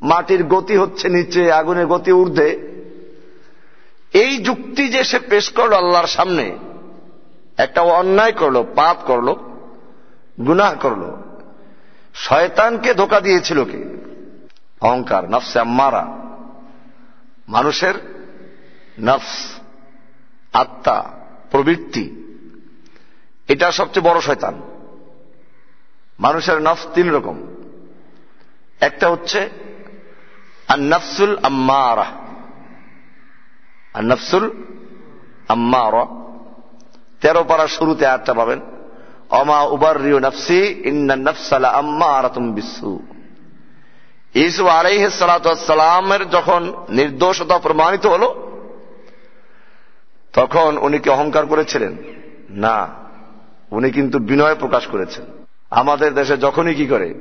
মাটির 0.02 0.44
গতি 0.44 0.76
হচ্ছে 0.76 1.08
নিচে, 1.08 1.52
আগুনের 1.52 1.86
গতি 1.86 2.12
ঊর্ধ্বে। 2.12 2.58
এই 4.12 4.36
যুক্তি 4.36 4.88
যে 4.88 5.04
সে 5.04 5.18
পেশ 5.18 5.50
করল 5.50 5.72
আল্লাহর 5.72 6.06
সামনে, 6.06 6.56
একটা 7.56 7.82
অন্যায় 7.82 8.32
করল, 8.32 8.64
পাপ 8.74 8.96
করল, 9.06 9.34
গুনাহ 10.46 10.74
করল। 10.80 11.10
শয়তানকে 12.14 12.94
ধোকা 12.94 13.20
দিয়েছিল 13.20 13.64
কে? 13.64 13.99
অহংকার, 14.80 15.30
নফসে 15.30 15.58
আম্মারা। 15.58 16.06
মানুষের 17.48 17.94
নফস, 19.00 19.52
আত্মা, 20.52 21.04
প্রবৃত্তি, 21.50 22.16
এটা 23.48 23.72
সবচেয়ে 23.72 24.10
বড় 24.10 24.20
শয়তান। 24.20 24.62
মানুষের 26.20 26.58
নফস 26.58 26.86
তিন 26.94 27.14
রকম। 27.14 27.46
একটা 28.80 29.10
হচ্ছে 29.10 29.40
আর 29.40 29.48
আন্নাফসুল 30.68 31.36
আম্মারা। 31.42 32.02
আর 32.02 32.20
আন্নাফসুল 33.94 34.64
আম্মারা। 35.48 36.06
তেরো 37.20 37.44
পারা 37.44 37.66
শুরুতে 37.66 38.06
আটটা 38.06 38.34
পাবেন, 38.34 38.60
অমা 39.30 39.62
উবার 39.62 40.02
রিও 40.02 40.18
নফসি 40.18 40.82
ইন্না 40.84 41.16
নফসালা 41.16 41.68
আম্মারাতুম 41.68 42.52
বিসু 42.52 43.02
ইসু 44.34 44.68
আলাইহ 44.68 45.08
সালামের 45.08 46.30
যখন 46.30 46.72
নির্দোষতা 46.90 47.58
প্রমাণিত 47.58 48.06
হল, 48.06 48.34
তখন 50.32 50.78
উনি 50.78 50.98
কি 50.98 51.10
অহংকার 51.10 51.46
করেছিলেন? 51.46 51.96
না, 52.50 52.88
উনি 53.70 53.90
কিন্তু 53.90 54.18
বিনয় 54.18 54.54
প্রকাশ 54.54 54.86
করেছেন। 54.86 55.24
আমাদের 55.70 56.14
দেশে 56.14 56.36
যখনই 56.36 56.74
কি 56.74 56.86
করে, 56.86 57.14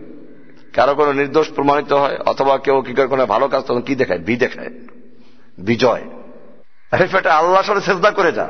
কারও 0.73 0.95
কোনো 0.95 1.13
নির্দোষ 1.13 1.51
প্রমাণিত 1.51 1.93
হয়, 1.93 2.17
অথবা 2.25 2.57
কেউ 2.57 2.81
কি 2.81 2.93
করে 2.93 3.07
কোনো 3.07 3.25
ভালো 3.25 3.47
কাজ, 3.47 3.63
তখন 3.63 3.81
কি 3.81 3.95
দেখায়? 3.95 4.19
বি 4.19 4.35
দেখায়। 4.35 4.69
বিজয়। 5.57 6.01
ফেটে 7.07 7.29
আল্লাহ 7.29 7.61
সাথে 7.61 7.81
চেষ্টা 7.81 8.11
করে 8.11 8.31
যা। 8.31 8.49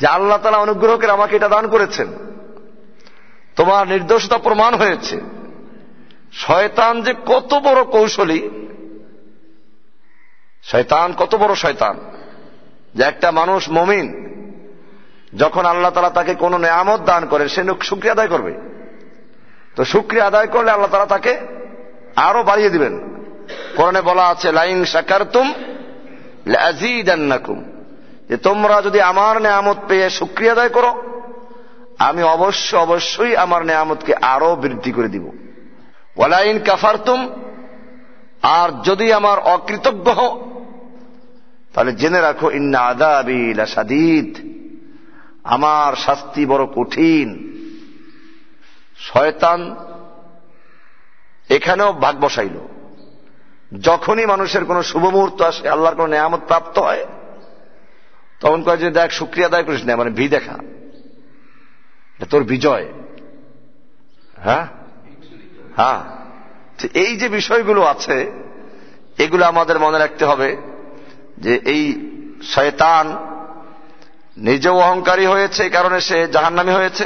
যে 0.00 0.06
আল্লাহ 0.06 0.38
তালা 0.38 0.58
অনুগ্রহ 0.58 0.96
করে 0.96 1.10
আমাকে 1.10 1.36
এটা 1.36 1.48
দান 1.48 1.68
করেছেন। 1.68 2.06
তোমার 3.56 3.88
নির্দোষতা 3.88 4.38
প্রমাণ 4.38 4.74
হয়েছে। 4.74 5.41
শয়তান 6.32 7.02
যে 7.02 7.14
কত 7.26 7.54
বড় 7.54 7.84
কৌশলী, 7.84 8.50
শয়তান 10.62 11.12
কত 11.12 11.34
বড় 11.34 11.54
শয়তান? 11.54 12.00
যে 12.94 13.02
একটা 13.02 13.30
মানুষ 13.30 13.68
মমিন, 13.70 14.22
যখন 15.34 15.66
আল্লাহ 15.66 15.90
তালা 15.90 16.10
তাকে 16.10 16.34
কোনো 16.34 16.58
নেয়ামত 16.58 17.00
দান 17.00 17.26
করেন 17.26 17.48
সে 17.48 17.64
শুক্রিয়া 17.82 18.12
আদায় 18.12 18.28
করবে। 18.28 18.54
তো 19.76 19.84
শুক্রিয়া 19.84 20.26
আদায় 20.26 20.46
করলে 20.46 20.70
আল্লাহ 20.70 20.90
তালা 20.90 21.06
তাকে 21.06 21.38
আরও 22.16 22.42
বাড়িয়ে 22.42 22.70
দিবেন। 22.70 23.22
কোরআনে 23.76 24.00
বলা 24.00 24.28
আছে, 24.28 24.52
লাইন 24.52 24.84
সাকারতুম 24.84 25.54
লাজিদান্নাকুম 26.46 27.64
যে 28.28 28.36
তোমরা 28.36 28.82
যদি 28.82 29.00
আমার 29.00 29.42
নেয়ামত 29.42 29.76
পেয়ে 29.88 30.10
শুক্রিয়া 30.10 30.52
আদায় 30.52 30.68
করো, 30.68 31.02
আমি 31.98 32.22
অবশ্য 32.22 32.76
অবশ্যই 32.76 33.36
আমার 33.36 33.66
নেয়ামতকে 33.66 34.14
আরও 34.14 34.56
বৃদ্ধি 34.56 34.92
করে 34.92 35.08
দিব। 35.08 35.30
ওয়ালাইন 36.16 36.58
কাফারতুম, 36.58 37.32
আর 38.42 38.82
যদি 38.82 39.12
আমার 39.12 39.38
অকৃতজ্ঞ 39.38 40.12
হও, 40.12 40.62
তাহলে 41.74 41.92
জেনে 41.92 42.20
রাখো, 42.20 42.50
ইন্না 42.50 42.80
আদাবিল 42.80 43.60
আমার 45.44 45.96
শাস্তি 45.96 46.46
বড় 46.46 46.66
কঠিন। 46.66 47.52
শয়তান 48.96 49.76
এখানেও 51.50 51.92
ভাগ 51.92 52.20
বসাইল। 52.20 52.58
যখনই 53.80 54.26
মানুষের 54.26 54.64
কোন 54.64 54.82
শুভ 54.82 55.04
মুহূর্ত 55.04 55.42
আসে, 55.42 55.68
আল্লাহর 55.68 55.96
কোন 55.96 56.10
নেয়ামত 56.10 56.40
প্রাপ্ত 56.46 56.78
হয়, 56.78 57.06
তখন 58.40 58.62
কয় 58.62 58.76
যে, 58.76 58.90
দেখ, 58.90 59.10
শুক্রিয়া 59.10 59.48
আদায় 59.48 59.64
করিস 59.64 59.84
না 59.84 59.96
মানে 59.96 60.10
ভি 60.10 60.28
দেখা। 60.28 60.58
তোর 62.30 62.44
বিজয়। 62.44 62.86
হ্যাঁ? 64.36 64.81
হ্যাঁ? 65.76 66.00
এই 66.94 67.16
যে 67.16 67.28
বিষয়গুলো 67.28 67.82
আছে, 67.82 68.32
এগুলো 69.18 69.44
আমাদের 69.44 69.78
মনে 69.78 69.98
রাখতে 69.98 70.24
হবে 70.24 70.56
যে 71.38 71.60
এই 71.64 72.08
শয়তান 72.42 73.16
নিজেও 74.36 74.78
অহংকারী 74.78 75.26
হয়েছে, 75.26 75.62
এই 75.62 75.70
কারণে 75.70 76.00
সে 76.00 76.26
জাহান্নামি 76.26 76.72
হয়েছে। 76.72 77.04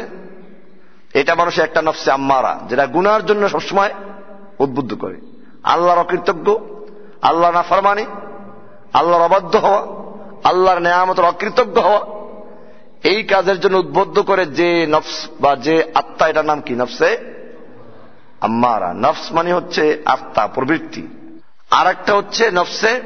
এটা 1.15 1.35
মানুষের 1.35 1.65
একটা 1.65 1.83
নফসে 1.83 2.11
আম্মারা, 2.11 2.61
যেটা 2.69 2.87
গুনার 2.87 3.27
জন্য 3.27 3.49
সবসময় 3.49 3.95
উদ্বুদ্ধ 4.59 4.95
করে। 4.95 5.17
আল্লাহর 5.65 5.99
অকৃতজ্ঞ 5.99 6.55
আল্লাহ 7.23 7.51
না 7.51 7.63
ফরমানি 7.63 8.07
আল্লাহর 8.93 9.23
অবাধ্য 9.23 9.57
হওয়া, 9.57 9.87
আল্লাহর 10.45 10.81
নেয়ামতের 10.81 11.25
অকৃতজ্ঞ 11.25 11.81
হওয়া, 11.81 12.07
এই 13.03 13.23
কাজের 13.23 13.61
জন্য 13.61 13.77
উদ্বুদ্ধ 13.77 14.19
করে 14.21 14.47
যে 14.47 14.87
নফস 14.87 15.29
বা 15.41 15.57
যে 15.57 15.85
আত্মা, 15.95 16.29
এটার 16.29 16.45
নাম 16.45 16.61
কি? 16.61 16.75
নফসে 16.75 17.36
আম্মারা। 18.41 18.93
নফস 18.93 19.33
মানে 19.33 19.53
হচ্ছে 19.53 20.03
আত্মা, 20.05 20.47
প্রবৃত্তি। 20.47 21.07
আর 21.71 21.87
একটা 21.87 22.15
হচ্ছে 22.15 22.51
নফসে 22.51 23.01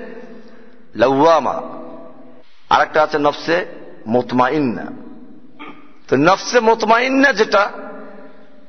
লৌয়ামা 0.94 1.62
আর 2.70 2.82
একটা 2.82 3.02
আছে 3.02 3.18
নফসে 3.18 3.66
মোতমাইন্না। 4.06 4.86
তো 6.08 6.16
নফসে 6.16 6.60
মোতমাইন্না 6.60 7.32
যেটা, 7.32 7.70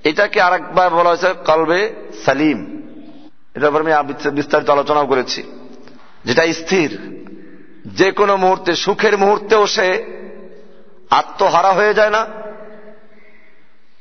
এটাকে 0.03 0.41
আর 0.41 0.53
একবার 0.53 0.89
বলা 0.89 1.09
হয়েছে 1.09 1.33
কলবে 1.45 1.93
সালিম। 2.25 2.81
এটা 3.55 3.71
ব্যাপারে 3.71 3.93
আমি 3.93 4.29
বিস্তারিত 4.29 4.69
আলোচনাও 4.69 5.05
করেছি। 5.05 5.43
যেটা 6.25 6.53
স্থির। 6.53 7.21
যে 7.85 8.11
কোনো 8.11 8.37
মুহূর্তে 8.37 8.75
সুখের 8.75 9.17
মুহূর্তেও 9.17 9.67
সে 9.67 10.05
আত্মহারা 11.09 11.71
হয়ে 11.71 11.93
যায় 11.93 12.09
না। 12.09 12.27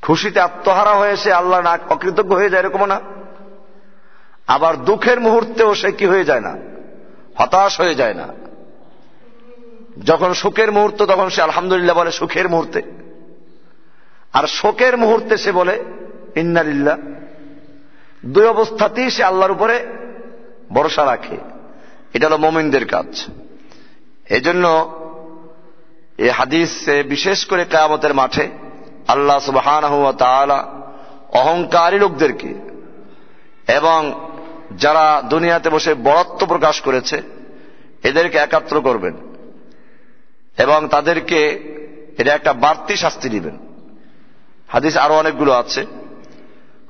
খুশিতে 0.03 0.41
আত্মহারা 0.41 0.95
হয়ে 0.95 1.17
সে 1.17 1.33
আল্লাহ 1.33 1.61
না 1.61 1.79
অকৃতজ্ঞ 1.89 2.35
হয়ে 2.35 2.51
যায় 2.51 2.63
এরকম 2.63 2.85
না। 2.85 3.01
আবার 4.47 4.85
দুঃখের 4.85 5.21
মুহূর্তেও 5.21 5.75
সে 5.75 5.93
কি 5.93 6.07
হয়ে 6.07 6.25
যায় 6.25 6.41
না? 6.41 6.57
হতাশ 7.37 7.81
হয়ে 7.81 7.95
যায় 7.95 8.15
না। 8.15 8.29
যখন 10.05 10.33
সুখের 10.33 10.73
মুহূর্ত, 10.73 11.03
তখন 11.03 11.29
সে 11.29 11.43
আলহামদুলিল্লাহ 11.43 11.97
বলে 11.97 12.13
সুখের 12.13 12.49
মুহূর্তে। 12.49 12.83
আর 14.33 14.47
শোকের 14.47 14.99
মুহূর্তে 14.99 15.37
সে 15.37 15.53
বলে, 15.53 15.85
ইন্নালিল্লাহ। 16.37 16.99
দুই 18.27 18.47
অবস্থাতেই 18.47 19.11
সে 19.11 19.25
আল্লাহর 19.25 19.51
উপরে 19.51 19.87
ভরসা 20.73 21.05
রাখে। 21.05 21.37
এটা 22.15 22.29
হল 22.29 22.37
মোমিনদের 22.37 22.87
কাজ। 22.87 23.27
এজন্য 24.31 24.97
এই 26.19 26.29
হাদিস 26.29 26.89
বিশেষ 27.09 27.47
করে 27.47 27.65
কেয়ামতের 27.65 28.15
মাঠে 28.15 28.70
আল্লাহ 29.10 29.40
সুবাহান 29.40 29.84
অহংকারী 31.32 31.98
লোকদেরকে 32.00 32.52
এবং 33.68 34.00
যারা 34.78 35.06
দুনিয়াতে 35.30 35.70
বসে 35.70 35.92
বরত্ব 36.04 36.42
প্রকাশ 36.46 36.76
করেছে 36.82 37.18
এদেরকে 38.04 38.38
একাত্র 38.38 38.82
করবেন 38.82 39.16
এবং 40.58 40.80
তাদেরকে 40.88 41.40
এটা 42.18 42.32
একটা 42.34 42.54
বাড়তি 42.54 42.96
শাস্তি 42.96 43.30
দিবেন 43.30 43.56
হাদিস 44.70 44.96
আরো 44.98 45.16
অনেকগুলো 45.18 45.52
আছে 45.54 45.82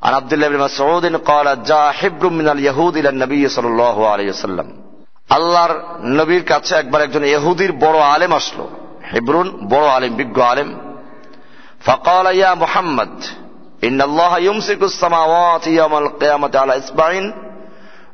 আর 0.01 0.13
আব্দুল্লাহ 0.13 0.49
মাসউদ 0.49 1.05
قال 1.25 1.47
جاء 1.63 1.91
حبر 1.91 2.29
من 2.29 2.47
اليهود 2.49 2.93
الى 2.97 3.09
النبي 3.09 3.43
صلى 3.49 3.67
الله 3.67 3.97
عليه 4.07 4.29
وسلم 4.29 4.67
আল্লাহর 5.29 5.73
নবীর 6.19 6.43
কাছে 6.43 6.73
একবার 6.75 7.01
একজন 7.01 7.23
ইহুদির 7.23 7.71
বড় 7.71 7.99
আলেম 8.05 8.31
আসলো 8.33 8.65
হেব্রুন 9.11 9.47
বড় 9.69 9.85
আলেম 9.87 10.11
বিজ্ঞ 10.15 10.37
আলেম 10.41 10.69
فقال 11.81 12.25
يا 12.25 12.53
محمد 12.53 13.13
إن 13.83 14.01
الله 14.01 14.37
يمسك 14.39 14.81
السماوات 14.83 15.67
يوم 15.67 15.93
القيامة 15.97 16.51
على 16.55 16.77
إصبعين 16.77 17.25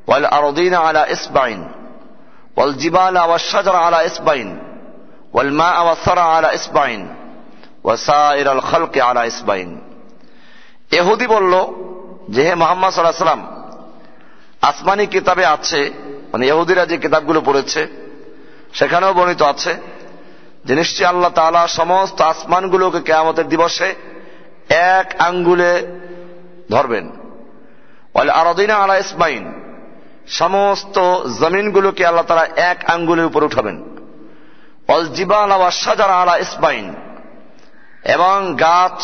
والأرضين 0.08 0.74
على 0.76 1.14
إصبعين 1.14 1.72
والجبال 2.58 3.18
والشجر 3.20 3.76
على 3.76 4.06
إصبعين 4.06 4.50
والماء 5.34 5.88
والثرى 5.88 6.20
على 6.36 6.56
إصبعين 6.56 7.16
وسائر 7.84 8.52
الخلق 8.52 8.98
على 8.98 9.22
إصبعين 9.28 9.72
এহুদি 10.92 11.28
বলল 11.28 11.54
যে 12.30 12.42
হে 12.48 12.54
মোহাম্মদ 12.56 12.90
সাল্লাহ 12.92 13.24
সাল্লাম 13.26 13.44
আসমানি 14.62 15.06
কিতাবে 15.08 15.46
আছে 15.56 15.82
মানে 16.32 16.44
ইহুদিরা 16.52 16.84
যে 16.92 16.98
কিতাবগুলো 16.98 17.40
পড়েছে 17.48 17.82
সেখানেও 18.74 19.14
বর্ণিত 19.14 19.42
আছে 19.52 19.72
যে 20.67 20.75
নিশ্চয় 20.75 21.07
আল্লাহ 21.07 21.31
তালা 21.31 21.63
সমস্ত 21.67 22.21
আসমানগুলোকে 22.23 23.01
কেয়ামতের 23.01 23.49
দিবসে 23.49 23.89
এক 24.69 25.15
আঙ্গুলে 25.19 25.73
ধরবেন। 26.71 27.07
আরদিনা 28.41 28.75
আলা 28.75 28.97
ইসমাইন, 28.97 29.45
সমস্ত 30.29 30.97
জমিনগুলোকে 31.41 32.03
আল্লাহ 32.07 32.25
তালা 32.25 32.47
এক 32.71 32.79
আঙ্গুলের 32.91 33.25
উপর 33.25 33.45
উঠাবেন। 33.45 33.77
অল 34.89 35.05
জিবাল 35.07 35.51
সাজার 35.71 36.11
আলা 36.11 36.37
ইসমাইন, 36.37 36.87
এবং 38.05 38.57
গাছ, 38.61 38.99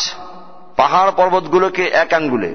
পাহাড় 0.75 1.11
পর্বতগুলোকে 1.11 1.83
এক 2.03 2.13
আঙ্গুলে। 2.13 2.51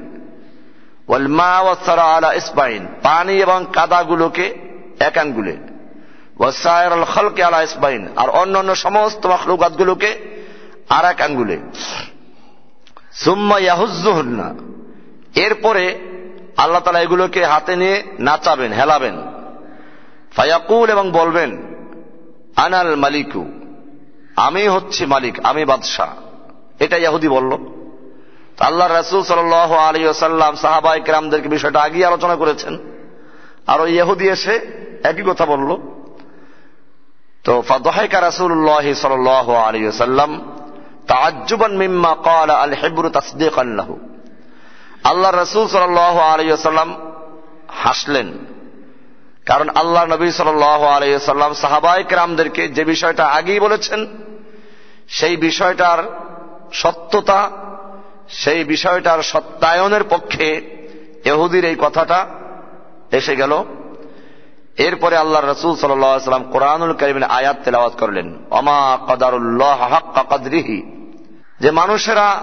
ওয়ালমা 1.08 1.52
ওয়াসারা 1.60 2.04
আলা 2.16 2.30
ইসমাইন, 2.32 2.82
পানি 3.02 3.34
এবং 3.36 3.58
কাদাগুলোকে 3.72 4.46
এক 5.00 5.14
আঙ্গুলে। 5.18 5.54
আল 6.44 7.04
আর 8.16 8.30
অন্য 8.30 8.58
অন্য 8.58 8.74
সমস্ত 8.74 9.26
মখলুকাতগুলোকে 9.26 10.18
আর 10.88 11.04
এক 11.04 11.20
আঙ্গুলে। 11.20 11.58
এরপরে 15.34 15.98
আল্লাহ 16.56 16.82
তালা 16.82 17.00
এগুলোকে 17.00 17.44
হাতে 17.44 17.76
নিয়ে 17.76 18.02
নাচাবেন, 18.20 18.72
হেলাবেন। 18.72 19.14
ফায়াকুল 20.36 20.90
এবং 20.90 21.10
বলবেন, 21.10 21.62
আনাল 22.56 22.96
মালিকু, 22.96 23.52
আমি 24.36 24.68
হচ্ছি 24.68 25.06
মালিক, 25.06 25.40
আমি 25.44 25.64
বাদশাহ। 25.64 26.14
এটা 26.80 26.96
ইয়াহুদি 26.96 27.28
বলল। 27.28 27.52
আল্লাহ 28.60 28.92
রাসুল 28.92 29.22
সাল 29.22 29.52
আলী 29.52 30.08
আসাল্লাম 30.08 30.54
সাহাবাই 30.54 31.00
কেরামদেরকে 31.00 31.48
বিষয়টা 31.48 31.80
আগেই 31.80 32.04
আলোচনা 32.04 32.36
করেছেন। 32.36 32.78
আর 33.66 33.80
ওই 33.80 33.96
ইহুদি 33.96 34.28
এসে 34.28 34.60
একই 35.04 35.22
কথা 35.26 35.46
বলল। 35.46 35.97
তো 37.44 37.62
ফাদহাইকা 37.62 38.20
রাসুল্লাহ 38.20 38.94
সাল 38.94 39.28
আলী 39.56 39.92
সাল্লাম 39.92 40.30
তাজ্জুবান 41.06 41.76
মিম্মা 41.76 42.14
কাল 42.24 42.50
আল 42.50 42.72
হেবরু 42.72 43.08
তাসদিক 43.08 43.58
আল্লাহ 43.58 43.88
আল্লাহ 45.04 45.30
রসুল 45.30 45.66
সাল 45.68 45.98
আলী 45.98 46.56
সাল্লাম 46.56 47.10
হাসলেন। 47.68 48.32
কারণ 49.46 49.68
আল্লাহ 49.68 50.04
নবী 50.04 50.30
সাল 50.30 50.62
আলী 50.62 51.18
সাল্লাম 51.18 51.52
সাহাবাই 51.54 52.04
কেরামদেরকে 52.04 52.68
যে 52.68 52.84
বিষয়টা 52.84 53.26
আগেই 53.26 53.60
বলেছেন, 53.60 54.06
সেই 55.08 55.36
বিষয়টার 55.36 55.98
সত্যতা, 56.72 57.50
সেই 58.28 58.64
বিষয়টার 58.64 59.22
সত্যায়নের 59.22 60.04
পক্ষে 60.04 60.48
এহুদির 61.24 61.64
এই 61.64 61.76
কথাটা 61.78 62.26
এসে 63.12 63.36
গেল। 63.36 63.64
এরপরে 64.78 65.16
আল্লাহ 65.16 65.44
রসুল 65.44 65.76
সাল্লাম 65.76 66.42
কোরআনুল 66.42 66.92
করিমের 66.92 67.24
আয়াত 67.24 67.56
তেলাওয়াত 67.64 67.92
করলেন। 68.00 68.34
অমা 68.50 68.98
কদারুল্লাহ 69.08 70.00
কাদরিহি। 70.14 71.10
যে 71.60 71.70
মানুষেরা 71.70 72.42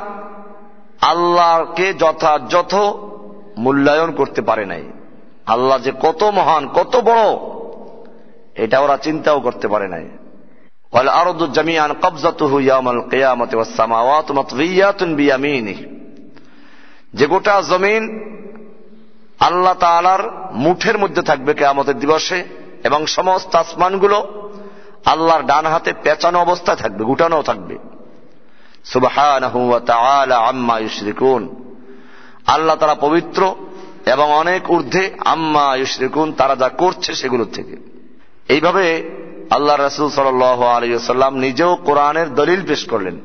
আল্লাহকে 1.01 1.93
যথাযথ 1.93 2.75
মূল্যায়ন 3.57 4.11
করতে 4.11 4.41
পারে 4.41 4.65
নাই। 4.65 4.83
আল্লাহ 5.45 5.79
যে 5.79 5.91
কত 6.01 6.23
মহান, 6.23 6.67
কত 6.67 6.97
বড়, 6.97 7.37
এটা 8.63 8.79
ওরা 8.79 8.97
চিন্তাও 8.97 9.39
করতে 9.39 9.67
পারে 9.67 9.87
নাই। 9.87 10.09
জামিয়ান 11.53 11.93
যে 17.13 17.27
গোটা 17.27 17.61
জমিন 17.61 18.35
আল্লাহ 19.39 19.73
তালার 19.73 20.19
মুঠের 20.53 20.97
মধ্যে 20.97 21.21
থাকবে 21.21 21.53
কেয়ামতের 21.53 21.99
দিবসে 21.99 22.43
এবং 22.83 23.05
সমস্ত 23.05 23.55
আসমানগুলো 23.55 24.49
আল্লাহর 25.05 25.43
ডান 25.43 25.65
হাতে 25.65 25.93
পেঁচানো 26.03 26.39
অবস্থায় 26.39 26.77
থাকবে 26.77 27.03
গুটানো 27.03 27.41
থাকবে। 27.41 27.77
আম্মা 30.33 30.79
আল্লাহ 32.47 32.75
তারা 32.75 32.95
পবিত্র 32.95 33.55
এবং 34.05 34.31
অনেক 34.31 34.71
ঊর্ধ্বে 34.71 35.11
আম্মা 35.25 35.75
ইউশরিকুন, 35.75 36.33
তারা 36.33 36.55
যা 36.55 36.69
করছে 36.69 37.13
সেগুলোর 37.13 37.47
থেকে। 37.53 37.77
এইভাবে 38.49 39.11
আল্লাহ 39.49 39.75
রসুল 39.79 40.09
সাল 40.09 40.41
আলিয়াল্লাম 40.63 41.35
নিজেও 41.35 41.75
কোরআনের 41.75 42.33
দলিল 42.33 42.67
পেশ 42.67 42.87
করলেন। 42.87 43.19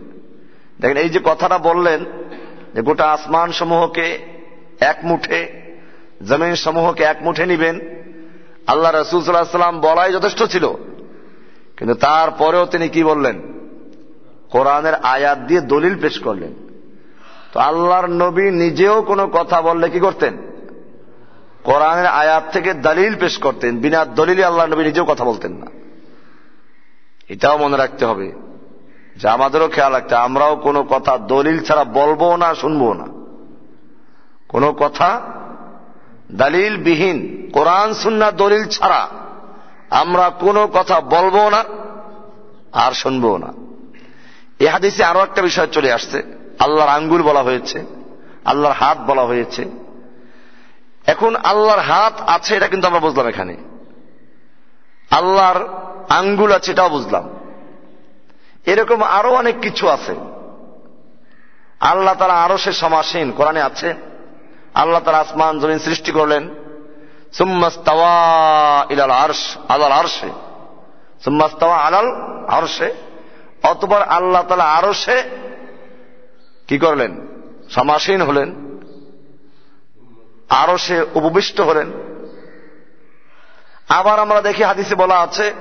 দেখেন 0.81 0.97
এই 0.97 1.09
যে 1.09 1.21
কথাটা 1.25 1.59
বললেন 1.59 2.05
যে 2.75 2.83
গোটা 2.83 3.13
আসমান 3.13 3.53
সমূহকে 3.53 4.19
এক 4.81 4.99
মুঠে 5.05 5.60
জমিন 6.27 6.55
সমূহকে 6.55 7.05
এক 7.05 7.17
মুঠে 7.23 7.47
নিবেন। 7.47 7.81
আল্লাহ 8.67 8.93
রসুল 8.95 9.23
সাল্লাহ 9.23 9.45
সাল্লাম 9.45 9.81
বলাই 9.81 10.13
যথেষ্ট 10.13 10.43
ছিল। 10.45 10.69
কিন্তু 11.77 11.95
তারপরেও 11.95 12.67
তিনি 12.67 12.89
কি 12.89 13.05
বললেন? 13.05 13.43
কোরআনের 14.51 14.95
আয়াত 14.95 15.39
দিয়ে 15.39 15.61
দলিল 15.61 16.01
পেশ 16.01 16.19
করলেন। 16.19 16.55
তো 17.53 17.61
আল্লাহর 17.61 18.07
নবী 18.07 18.51
নিজেও 18.51 19.03
কোনো 19.03 19.27
কথা 19.27 19.63
বললে 19.63 19.89
কি 19.89 20.01
করতেন? 20.01 20.37
কোরআনের 21.63 22.07
আয়াত 22.07 22.53
থেকে 22.53 22.75
দলিল 22.75 23.15
পেশ 23.15 23.39
করতেন। 23.39 23.79
বিনা 23.79 24.05
দলিলে 24.05 24.45
আল্লাহ 24.45 24.67
নবী 24.67 24.85
নিজেও 24.85 25.05
কথা 25.05 25.25
বলতেন 25.25 25.53
না। 25.53 25.67
এটাও 27.29 27.59
মনে 27.59 27.77
রাখতে 27.77 28.05
হবে 28.05 28.33
যে 29.17 29.29
আমাদেরও 29.29 29.69
খেয়াল 29.69 29.93
রাখতে 29.93 30.15
আমরাও 30.15 30.57
কোনো 30.57 30.83
কথা 30.83 31.19
দলিল 31.19 31.61
ছাড়া 31.61 31.85
বলব 31.85 32.37
না, 32.37 32.55
শুনব 32.55 32.93
না। 32.93 33.07
কোনো 34.49 34.73
কথা 34.73 35.40
দলিল 36.35 36.77
বিহীন 36.77 37.51
কোরআন 37.53 37.95
সুন্না 37.95 38.31
দলিল 38.31 38.65
ছাড়া 38.65 39.09
আমরা 39.91 40.31
কোনো 40.31 40.67
কথা 40.67 41.01
বলব 41.01 41.49
না 41.49 41.65
আর 42.73 42.93
শুনব 42.93 43.37
না। 43.37 43.53
এ 44.59 44.69
হাদিসে 44.69 45.05
আরও 45.05 45.21
একটা 45.21 45.43
বিষয় 45.43 45.67
চলে 45.67 45.93
আসছে। 45.93 46.23
আল্লাহর 46.59 46.91
আঙ্গুল 46.91 47.23
বলা 47.23 47.43
হয়েছে, 47.43 47.85
আল্লাহর 48.45 48.75
হাত 48.75 48.99
বলা 48.99 49.23
হয়েছে। 49.23 49.71
এখন 51.07 51.37
আল্লাহর 51.37 51.79
হাত 51.79 52.23
আছে 52.27 52.57
এটা 52.57 52.69
কিন্তু 52.69 52.87
আমরা 52.87 53.01
বুঝলাম 53.01 53.27
এখানে। 53.27 53.57
আল্লাহর 55.11 55.69
আঙ্গুল 56.09 56.53
আছে 56.53 56.73
এটাও 56.73 56.89
বুঝলাম। 56.89 57.31
এরকম 58.67 59.03
আরও 59.03 59.31
অনেক 59.31 59.61
কিছু 59.61 59.89
আছে। 59.89 60.15
আল্লাহ 61.81 62.15
তারা 62.15 62.33
আরও 62.33 62.59
সে 62.59 62.73
সমাসীন, 62.73 63.33
কোরআনে 63.33 63.63
আছে 63.63 64.10
আল্লাহ 64.75 65.01
তারা 65.05 65.19
আসমান 65.19 65.61
জমিন 65.61 65.79
সৃষ্টি 65.79 66.13
করলেন। 66.13 66.55
ইলাল 68.91 69.11
আরশ, 69.11 69.57
আলাল 69.69 69.93
আরশে। 69.93 70.29
আরশে। 72.49 72.95
অতবার 73.63 74.03
আল্লাহ 74.03 74.43
তালা 74.43 74.65
আরও 74.65 74.93
সে 74.93 75.23
কি 76.69 76.79
করলেন? 76.79 77.27
সমাসীন 77.71 78.23
হলেন। 78.23 78.79
আরও 80.49 80.79
সে 80.79 81.05
উপবিষ্ট 81.15 81.61
হলেন। 81.61 81.93
আবার 83.89 84.19
আমরা 84.19 84.41
দেখি 84.41 84.63
হাদিসে 84.63 84.95
বলা 84.95 85.21
আছে 85.21 85.53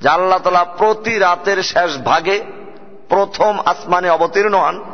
যে 0.00 0.08
আল্লাহ 0.08 0.38
তালা 0.38 0.64
প্রতি 0.64 1.18
রাতের 1.18 1.62
শেষ 1.62 1.98
ভাগে 1.98 2.42
প্রথম 3.08 3.58
আসমানে 3.64 4.10
অবতীর্ণ 4.10 4.58
হন। 4.58 4.84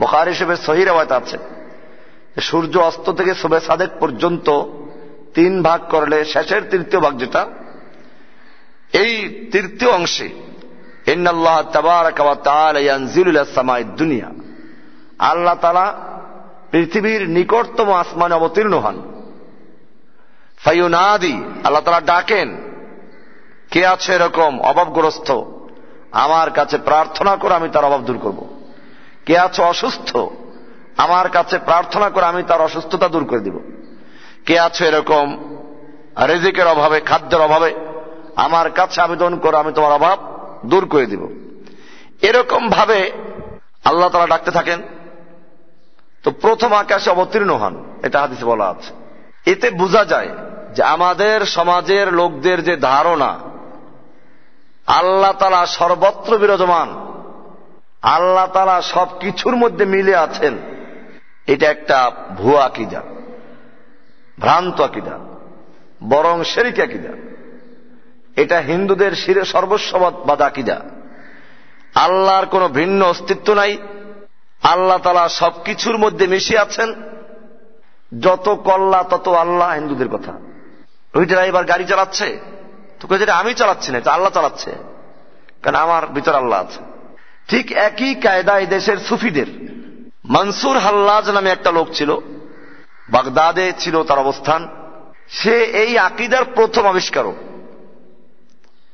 বখার 0.00 0.28
হিসেবে 0.28 0.56
সহির 0.56 0.88
আওয়াত 0.88 1.12
আছে। 1.12 1.55
সূর্য 2.40 2.78
অস্ত 2.78 3.12
থেকে 3.12 3.34
সুবে 3.34 3.60
সাদেক 3.60 3.88
পর্যন্ত 4.00 4.62
তিন 5.34 5.62
ভাগ 5.62 5.80
করলে 5.90 6.24
শেষের 6.24 6.62
তৃতীয় 6.70 7.02
ভাগ 7.02 7.18
যেটা? 7.18 7.46
এই 8.92 9.28
তৃতীয় 9.52 9.90
অংশে, 9.90 10.28
ইন্নাল্লাহ 11.06 11.62
দুনিয়া। 13.82 14.30
আল্লাহ 15.18 15.54
তালা 15.54 15.94
পৃথিবীর 16.70 17.28
নিকটতম 17.28 17.92
আসমানে 17.92 18.34
অবতীর্ণ 18.34 18.78
হন। 18.78 19.02
ফাইনাদি 20.64 21.32
আল্লাহ 21.32 21.80
তালা 21.80 22.00
ডাকেন, 22.00 22.56
কে 23.70 23.86
আছে 23.86 24.14
এরকম 24.14 24.60
অভাবগ্রস্ত? 24.60 25.42
আমার 26.12 26.50
কাছে 26.50 26.78
প্রার্থনা 26.78 27.36
করে 27.36 27.54
আমি 27.54 27.68
তার 27.68 27.84
অভাব 27.84 28.04
দূর 28.04 28.18
করব। 28.18 28.60
কে 29.26 29.38
আছে 29.38 29.62
অসুস্থ? 29.62 30.16
আমার 30.96 31.28
কাছে 31.28 31.58
প্রার্থনা 31.58 32.10
করে 32.10 32.24
আমি 32.24 32.42
তার 32.42 32.60
অসুস্থতা 32.60 33.08
দূর 33.08 33.24
করে 33.24 33.40
দিব। 33.40 33.58
কে 34.46 34.60
আছো 34.60 34.84
এরকম? 34.84 35.56
রেজিকের 36.26 36.66
অভাবে, 36.66 37.00
খাদ্যের 37.00 37.40
অভাবে? 37.40 37.74
আমার 38.36 38.70
কাছে 38.70 39.00
আবেদন 39.00 39.36
করে 39.36 39.56
আমি 39.56 39.72
তোমার 39.72 39.92
অভাব 39.92 40.18
দূর 40.66 40.88
করে 40.88 41.06
দিব। 41.06 41.28
এরকম 42.22 42.68
ভাবে 42.68 43.12
আল্লাহ 43.84 44.08
তারা 44.08 44.26
ডাকতে 44.26 44.50
থাকেন। 44.50 44.82
তো 46.22 46.30
প্রথম 46.30 46.72
আকাশে 46.72 47.10
অবতীর্ণ 47.10 47.50
হন, 47.50 47.84
এটা 48.02 48.20
হাদিসে 48.20 48.44
বলা 48.44 48.64
আছে। 48.64 48.92
এতে 49.50 49.70
বোঝা 49.70 50.04
যায় 50.04 50.28
যে 50.74 50.82
আমাদের 50.82 51.40
সমাজের 51.40 52.12
লোকদের 52.12 52.64
যে 52.64 52.76
ধারণা, 52.76 53.38
আল্লাহ 54.86 55.32
তালা 55.32 55.66
সর্বত্র 55.66 56.38
বিরাজমান, 56.38 57.06
আল্লাহ 58.02 58.46
তালা 58.46 58.82
সব 58.82 59.08
কিছুর 59.20 59.56
মধ্যে 59.56 59.84
মিলে 59.84 60.16
আছেন। 60.16 60.75
এটা 61.46 61.70
একটা 61.70 62.10
ভুয়া 62.36 62.64
আকিদা, 62.64 63.02
ভ্রান্ত 64.38 64.80
আকিদা, 64.80 65.18
বরং 66.04 66.44
শেরিক 66.44 66.80
আকিদা। 66.80 67.08
এটা 68.36 68.58
হিন্দুদের 68.58 69.12
শিরে 69.12 69.44
সর্বস্ববাদ 69.44 70.42
আকিদা। 70.42 70.80
আল্লাহর 71.94 72.46
কোনো 72.46 72.68
ভিন্ন 72.68 73.04
অস্তিত্ব 73.04 73.54
নাই। 73.54 73.78
আল্লাহ 74.62 74.98
তালা 74.98 75.28
সবকিছুর 75.28 75.98
মধ্যে 75.98 76.26
মিশে 76.26 76.58
আছেন। 76.58 76.94
যত 78.20 78.48
কল্লা, 78.64 79.02
তত 79.02 79.28
আল্লাহ 79.28 79.70
হিন্দুদের 79.70 80.08
কথা। 80.08 80.32
ওই 81.14 81.26
ড্রাইভার 81.26 81.64
গাড়ি 81.64 81.84
চালাচ্ছে। 81.84 82.40
তো 83.00 83.18
যেটা 83.18 83.36
আমি 83.36 83.54
চালাচ্ছি 83.54 83.92
না, 83.92 83.98
এটা 83.98 84.12
আল্লাহ 84.12 84.32
চালাচ্ছে। 84.32 84.72
কারণ 85.62 85.76
আমার 85.76 86.06
ভিতর 86.06 86.34
আল্লাহ 86.34 86.60
আছে। 86.60 86.80
ঠিক 87.48 87.72
একই 87.72 88.14
কায়দায় 88.14 88.66
দেশের 88.66 88.96
সুফিদের 88.96 89.75
মনসুর 90.30 90.78
হাল্লাজ 90.78 91.30
নামে 91.30 91.50
একটা 91.50 91.72
লোক 91.72 91.88
ছিল, 91.92 92.16
বাগদাদে 93.10 93.72
ছিল 93.78 94.02
তার 94.02 94.18
অবস্থান। 94.18 94.68
সে 95.28 95.64
এই 95.64 95.98
আকিদার 95.98 96.44
প্রথম 96.44 96.86
আবিষ্কারক। 96.86 97.34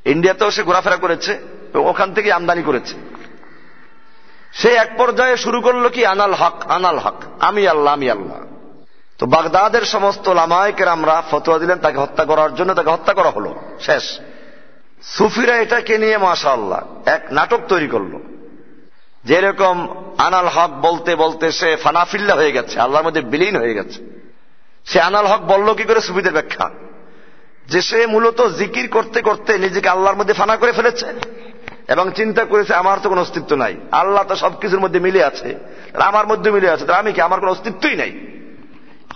ইন্ডিয়াতেও 0.04 0.50
সে 0.50 0.62
ঘোরাফেরা 0.62 0.96
করেছে 0.96 1.38
ওখান 1.74 2.14
থেকে 2.14 2.32
আমদানি 2.32 2.62
করেছে। 2.62 2.94
সে 4.52 4.68
এক 4.68 4.90
পর্যায়ে 4.98 5.36
শুরু 5.36 5.60
করল 5.60 5.88
কি, 5.88 6.06
আনাল 6.06 6.34
হক 6.34 6.66
আনাল 6.68 6.98
হক, 6.98 7.22
আমি 7.40 7.68
আল্লাহ 7.68 7.94
আমি 7.94 8.10
আল্লাহ। 8.10 8.38
তো 9.18 9.26
বাগদাদের 9.26 9.82
সমস্ত 9.82 10.28
লামায়কের 10.28 10.88
আমরা 10.88 11.22
ফতোয়া 11.30 11.58
দিলেন, 11.58 11.78
তাকে 11.78 11.98
হত্যা 11.98 12.24
করার 12.24 12.54
জন্য 12.54 12.74
তাকে 12.74 12.90
হত্যা 12.90 13.14
করা 13.14 13.30
হলো। 13.30 13.54
শেষ। 13.80 14.18
সুফিরা 15.02 15.56
এটাকে 15.56 15.98
নিয়ে 15.98 16.18
মাশা 16.18 16.50
আল্লাহ 16.50 17.08
এক 17.08 17.26
নাটক 17.30 17.60
তৈরি 17.68 17.88
করল। 17.88 18.31
যেরকম 19.24 19.88
আনাল 20.18 20.48
হক 20.48 20.70
বলতে 20.70 21.16
বলতে 21.16 21.52
সে 21.52 21.76
ফানাফিল্লা 21.76 22.34
হয়ে 22.34 22.52
গেছে, 22.52 22.80
আল্লাহর 22.80 23.04
মধ্যে 23.04 23.20
বিলীন 23.20 23.56
হয়ে 23.56 23.74
গেছে। 23.74 23.98
সে 24.86 25.00
আনাল 25.00 25.26
হক 25.26 25.40
বলল 25.40 25.74
কি 25.74 25.84
করে 25.84 26.00
সুফিদের 26.00 26.32
ব্যাখ্যা? 26.32 26.70
যে 27.66 27.82
সে 27.82 28.06
মূলত 28.06 28.46
জিকির 28.46 28.88
করতে 28.88 29.22
করতে 29.22 29.58
নিজেকে 29.58 29.88
আল্লাহর 29.88 30.16
মধ্যে 30.16 30.34
ফানা 30.34 30.56
করে 30.56 30.72
ফেলেছে 30.72 31.06
এবং 31.88 32.10
চিন্তা 32.16 32.44
করেছে, 32.44 32.74
আমার 32.74 32.98
তো 33.02 33.08
কোনো 33.08 33.20
অস্তিত্ব 33.20 33.56
নাই। 33.56 33.76
আল্লাহ 33.92 34.24
তো 34.24 34.36
সবকিছুর 34.36 34.80
মধ্যে 34.80 35.00
মিলে 35.00 35.24
আছে। 35.24 35.54
আমার 35.94 36.26
মধ্যে 36.26 36.50
মিলে 36.50 36.70
আছে 36.70 36.92
আমি 36.92 37.12
কি, 37.12 37.20
আমার 37.20 37.40
কোনো 37.40 37.52
অস্তিত্বই 37.52 37.96
নাই? 37.96 38.12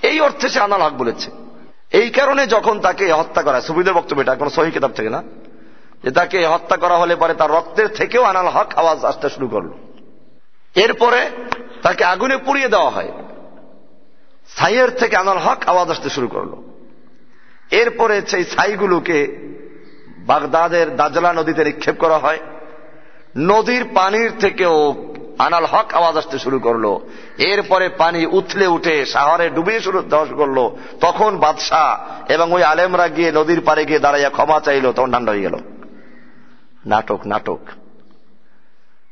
এই 0.02 0.20
অর্থে 0.20 0.48
সে 0.48 0.60
আনাল 0.60 0.82
হক 0.82 0.92
বলেছে। 0.92 1.30
এই 1.92 2.10
কারণে 2.10 2.46
যখন 2.46 2.80
তাকে 2.80 3.12
হত্যা 3.12 3.42
করা, 3.42 3.60
সুবিধের 3.60 3.94
বক্তব্য 3.94 4.20
এটা, 4.20 4.34
কোনো 4.34 4.50
সহি 4.50 4.70
কিতাব 4.70 4.90
থেকে 4.90 5.10
না, 5.10 5.22
যে 6.04 6.10
তাকে 6.10 6.46
হত্যা 6.46 6.76
করা 6.76 6.96
হলে 6.96 7.16
পরে 7.16 7.34
তার 7.34 7.50
রক্তের 7.50 7.88
থেকেও 7.88 8.22
আনাল 8.22 8.48
হক 8.48 8.68
আওয়াজ 8.76 9.04
আসতে 9.04 9.28
শুরু 9.30 9.48
করল। 9.48 9.70
এরপরে 10.76 11.30
তাকে 11.82 12.04
আগুনে 12.04 12.36
পুড়িয়ে 12.36 12.68
দেওয়া 12.68 12.90
হয়। 12.90 13.12
ছাইয়ের 14.56 14.90
থেকে 14.90 15.16
আনাল 15.16 15.38
হক 15.38 15.62
আওয়াজ 15.66 15.90
আসতে 15.90 16.10
শুরু 16.10 16.28
করল। 16.28 16.52
এরপরে 17.70 18.22
সেই 18.26 18.44
ছাইগুলোকে 18.44 19.36
বাগদাদের 20.18 20.96
দাজলা 20.96 21.32
নদীতে 21.32 21.64
নিক্ষেপ 21.64 21.96
করা 21.98 22.18
হয়। 22.18 22.38
নদীর 23.36 23.84
পানির 23.94 24.32
থেকেও 24.40 25.06
আনাল 25.38 25.64
হক 25.64 25.94
আওয়াজ 25.94 26.16
আসতে 26.16 26.38
শুরু 26.38 26.58
করল। 26.58 26.98
এরপরে 27.38 27.88
পানি 27.88 28.26
উথলে 28.26 28.66
উঠে 28.66 29.06
শহরে 29.06 29.50
ডুবিয়ে 29.50 29.80
শুরু 29.80 30.02
করল। 30.36 30.70
তখন 31.00 31.38
বাদশাহ 31.38 32.06
এবং 32.32 32.52
ওই 32.52 32.62
আলেমরা 32.62 33.08
গিয়ে 33.08 33.32
নদীর 33.32 33.60
পারে 33.60 33.84
গিয়ে 33.84 33.98
দাঁড়াইয়া 33.98 34.30
ক্ষমা 34.30 34.60
চাইল, 34.60 34.92
তখন 34.92 35.12
ঠান্ডা 35.12 35.32
হয়ে 35.32 35.40
গেল। 35.40 35.56
নাটক 36.86 37.26
নাটক। 37.26 37.58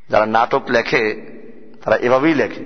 যারা 0.09 0.27
নাটক 0.27 0.63
লেখে 0.69 1.35
তারা 1.85 1.97
এভাবেই 1.97 2.35
লেখে। 2.35 2.65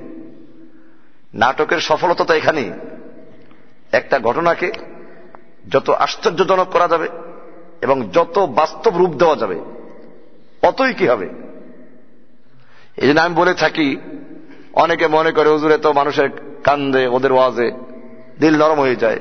নাটকের 1.34 1.80
সফলতা 1.80 2.24
তো 2.24 2.34
এখানেই। 2.34 2.72
একটা 3.92 4.18
ঘটনাকে 4.18 4.72
যত 5.68 5.90
আশ্চর্যজনক 5.90 6.68
করা 6.68 6.88
যাবে 6.88 7.08
এবং 7.82 8.08
যত 8.12 8.38
বাস্তব 8.38 8.96
রূপ 8.96 9.10
দেওয়া 9.10 9.36
যাবে 9.36 9.60
অতই 10.62 10.94
কি 10.94 11.08
হবে? 11.08 11.28
এই 12.96 13.08
জন্য 13.08 13.20
আমি 13.20 13.34
বলে 13.34 13.54
থাকি, 13.54 13.96
অনেকে 14.72 15.06
মনে 15.06 15.32
করে, 15.32 15.48
হুজুরে, 15.48 15.78
তো 15.78 15.92
মানুষের 15.92 16.30
কান্দে, 16.64 17.06
ওদের 17.06 17.32
ওয়াজে 17.32 17.72
দিল 18.40 18.56
নরম 18.56 18.80
হয়ে 18.80 18.96
যায়। 18.96 19.18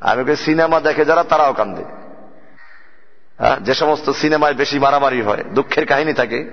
আমি 0.00 0.36
সিনেমা 0.36 0.80
দেখে 0.80 1.04
যারা, 1.04 1.24
তারাও 1.24 1.52
কান্দে। 1.52 1.84
হ্যাঁ 3.38 3.56
যে 3.60 3.74
সমস্ত 3.74 4.10
সিনেমায় 4.10 4.54
বেশি 4.54 4.78
মারামারি 4.78 5.22
হয়, 5.22 5.44
দুঃখের 5.54 5.86
কাহিনী 5.86 6.12
থাকে, 6.12 6.50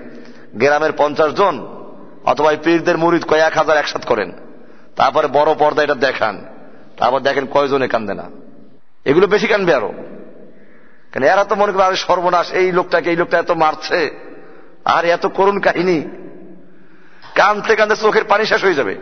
গ্রামের 0.54 0.90
পঞ্চাশ 0.96 1.32
জন 1.32 1.79
অথবা 2.24 2.52
পীরদের 2.64 2.98
মুরিদ 2.98 3.24
কয়েক 3.24 3.56
হাজার 3.56 3.76
একসাথ 3.76 4.06
করেন। 4.06 4.32
তারপরে 4.96 5.26
বড় 5.26 5.54
পর্দা 5.54 5.82
এটা 5.82 5.94
দেখান। 5.94 6.44
তারপর 6.96 7.20
দেখেন 7.20 7.46
কয়জনে 7.46 7.88
কান্দে 7.88 8.14
না। 8.14 8.30
এগুলো 9.04 9.26
বেশি 9.26 9.46
কানবে 9.46 9.74
আরও। 9.74 9.92
কেন 11.12 11.22
এরা 11.22 11.44
তো 11.44 11.54
মনে 11.54 11.72
করে 11.72 11.82
আরে 11.82 11.96
সর্বনাশ, 11.96 12.52
এই 12.52 12.72
লোকটাকে, 12.72 13.10
এই 13.10 13.16
লোকটা 13.16 13.38
এত 13.38 13.50
মারছে, 13.50 14.10
আর 14.84 15.04
এত 15.04 15.26
করুণ 15.26 15.60
কাহিনী। 15.60 16.02
কানতে 17.34 17.76
কানতে 17.76 17.96
চোখের 17.96 18.24
পানি 18.24 18.46
শেষ 18.46 18.64
হয়ে 18.64 18.74
যাবে। 18.74 18.96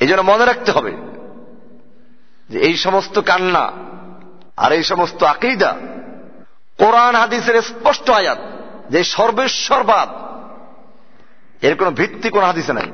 এই 0.00 0.06
জন্য 0.06 0.20
মনে 0.20 0.44
রাখতে 0.44 0.72
হবে 0.72 0.92
যে 2.50 2.58
এই 2.58 2.76
সমস্ত 2.76 3.20
কান্না 3.20 3.72
আর 4.56 4.72
এই 4.72 4.82
সমস্ত 4.82 5.22
আকেইদা 5.22 5.76
কোরআন, 6.78 7.14
হাদিসের 7.14 7.62
স্পষ্ট 7.62 8.10
আয়াত, 8.10 8.38
যে 8.90 9.04
সর্বেশ্বরবাদ 9.04 10.31
এর 11.62 11.76
কোন 11.76 11.90
ভিত্তি, 11.90 12.28
কোন 12.28 12.44
হাদিসে 12.44 12.72
নাই। 12.72 12.84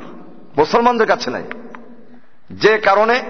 মুসলমানদের 0.57 1.07
কাছে 1.07 1.31
নাই। 1.31 1.43
যে 2.51 2.79
কারণে 2.79 3.23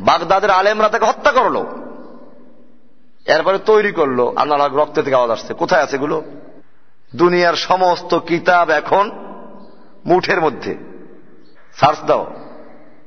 বাগদাদের 0.00 0.50
আলেমরা 0.50 0.88
তাকে 0.88 1.04
হত্যা 1.04 1.32
করল। 1.32 1.64
এরপরে 3.26 3.58
তৈরি 3.58 3.92
করল, 3.92 4.32
আল্লাহ 4.36 4.76
রক্ত 4.76 5.00
থেকে 5.00 5.14
আওয়াজ 5.14 5.30
আসছে। 5.30 5.54
কোথায় 5.54 5.82
আছে 5.82 5.96
এগুলো? 5.96 6.22
দুনিয়ার 7.16 7.54
সমস্ত 7.54 8.18
কিতাব 8.18 8.70
এখন 8.70 9.10
মুঠের 10.06 10.40
মধ্যে। 10.40 10.76
সার্চ 11.76 11.98
দাও। 12.06 12.34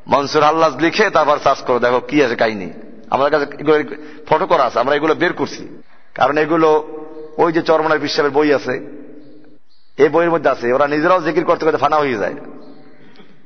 মনসুর 0.08 0.44
আল্লাহ 0.44 0.78
লিখে 0.78 1.10
তারপর 1.10 1.40
সার্চ 1.44 1.62
করো, 1.62 1.80
দেখো 1.80 2.00
কি 2.00 2.24
আছে, 2.24 2.36
কাহিনী। 2.36 2.70
আমাদের 3.10 3.40
কাছে 3.40 3.96
ফটো 4.28 4.48
করা 4.48 4.64
আছে, 4.64 4.80
আমরা 4.80 4.96
এগুলো 4.96 5.16
বের 5.16 5.34
করছি। 5.34 5.82
কারণ 6.16 6.38
এগুলো 6.38 6.88
ওই 7.38 7.54
যে 7.54 7.62
চরমনার 7.62 8.00
বিশ্বের 8.00 8.30
বই 8.30 8.54
আছে 8.54 9.05
এই 9.98 10.10
বইয়ের 10.10 10.32
মধ্যে 10.32 10.50
আছে, 10.50 10.74
ওরা 10.74 10.88
নিজেরাও 10.88 11.22
জিকির 11.22 11.46
করতে 11.46 11.66
করতে 11.66 11.78
ফানা 11.78 11.98
হয়ে 11.98 12.16
যায়। 12.16 12.36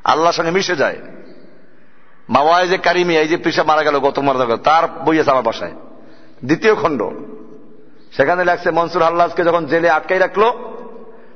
আল্লাহর 0.04 0.34
সঙ্গে 0.34 0.52
মিশে 0.52 0.76
যায়। 0.76 0.98
মাওয়ায় 2.30 2.68
যে 2.68 2.78
কারিমি 2.78 3.18
এই 3.18 3.28
যে 3.28 3.38
পিসা 3.38 3.64
মারা 3.64 3.84
গেল 3.84 4.00
গত 4.00 4.20
মারা 4.20 4.46
গেল, 4.46 4.58
তার 4.58 4.88
বই 4.88 5.20
আছে 5.20 5.32
আমার 5.32 5.44
বাসায়। 5.44 5.72
দ্বিতীয় 6.46 6.76
খণ্ড। 6.76 7.04
সেখানে 8.12 8.46
লাগছে 8.46 8.72
মনসুর 8.72 9.02
আল্লাহকে 9.02 9.44
যখন 9.44 9.66
জেলে 9.66 9.90
আটকাই 9.90 10.20
রাখল, 10.20 10.44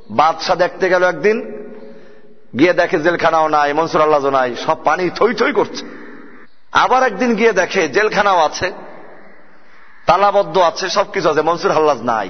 বাদশাহ 0.10 0.56
দেখতে 0.56 0.89
গেল 0.89 1.04
একদিন, 1.04 1.63
গিয়ে 2.60 2.73
দেখে 2.73 2.99
জেলখানাও 2.99 3.47
নাই, 3.47 3.73
মনসুর 3.73 4.02
আল্লাহ 4.02 4.30
নাই, 4.30 4.56
সব 4.56 4.84
পানি 4.84 5.10
থই 5.10 5.34
থই 5.34 5.52
করছে। 5.52 5.86
আবার 6.71 7.04
একদিন 7.04 7.36
গিয়ে 7.36 7.52
দেখে 7.52 7.89
জেলখানাও 7.89 8.39
আছে, 8.39 8.71
তালাবদ্ধ 10.06 10.58
আছে, 10.58 10.89
সবকিছু 10.89 11.30
আছে, 11.30 11.41
মনসুর 11.41 11.71
হাল্লাজ 11.71 12.02
নাই। 12.02 12.30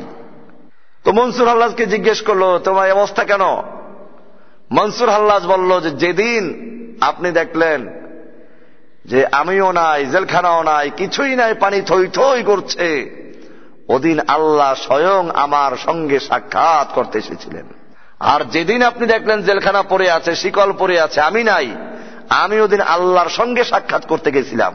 তো 1.04 1.12
মনসুর 1.12 1.48
হাল্লাজকে 1.48 1.86
জিজ্ঞেস 1.86 2.22
করল, 2.22 2.60
তোমার 2.60 2.92
অবস্থা 2.92 3.24
কেন? 3.24 3.44
মনসুর 4.72 5.10
হাল্লাজ 5.10 5.46
বলল 5.46 5.80
যে, 5.80 5.92
যেদিন 5.92 6.44
আপনি 7.02 7.32
দেখলেন 7.32 7.80
যে 9.06 9.26
আমিও 9.32 9.72
নাই, 9.72 10.06
জেলখানাও 10.06 10.64
নাই, 10.64 10.92
কিছুই 10.98 11.36
নাই, 11.36 11.54
পানি 11.54 11.82
থই 11.82 12.08
থই 12.08 12.44
করছে, 12.44 12.90
ওদিন 13.88 14.20
আল্লাহ 14.28 14.74
স্বয়ং 14.74 15.30
আমার 15.34 15.72
সঙ্গে 15.78 16.20
সাক্ষাৎ 16.20 16.94
করতে 16.94 17.20
এসেছিলেন। 17.20 17.66
আর 18.20 18.42
যেদিন 18.44 18.82
আপনি 18.84 19.06
দেখলেন 19.06 19.42
জেলখানা 19.42 19.84
পড়ে 19.84 20.12
আছে, 20.12 20.36
শিকল 20.36 20.72
পড়ে 20.80 21.02
আছে, 21.02 21.22
আমি 21.22 21.44
নাই, 21.44 21.76
আমি 22.30 22.62
ওদিন 22.62 22.82
আল্লাহর 22.82 23.30
সঙ্গে 23.30 23.64
সাক্ষাৎ 23.64 24.06
করতে 24.06 24.32
গেছিলাম। 24.32 24.74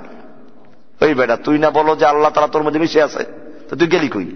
ওই 1.00 1.14
বেটা, 1.14 1.36
তুই 1.36 1.58
না 1.58 1.70
বলো 1.70 1.96
যে 1.96 2.06
আল্লাহ 2.06 2.30
তারা 2.30 2.46
তোর 2.46 2.62
মধ্যে 2.62 2.80
মিশে 2.80 3.02
আছে, 3.02 3.24
তো 3.68 3.76
তুই 3.76 3.88
গেলি 3.88 4.08
কই? 4.08 4.28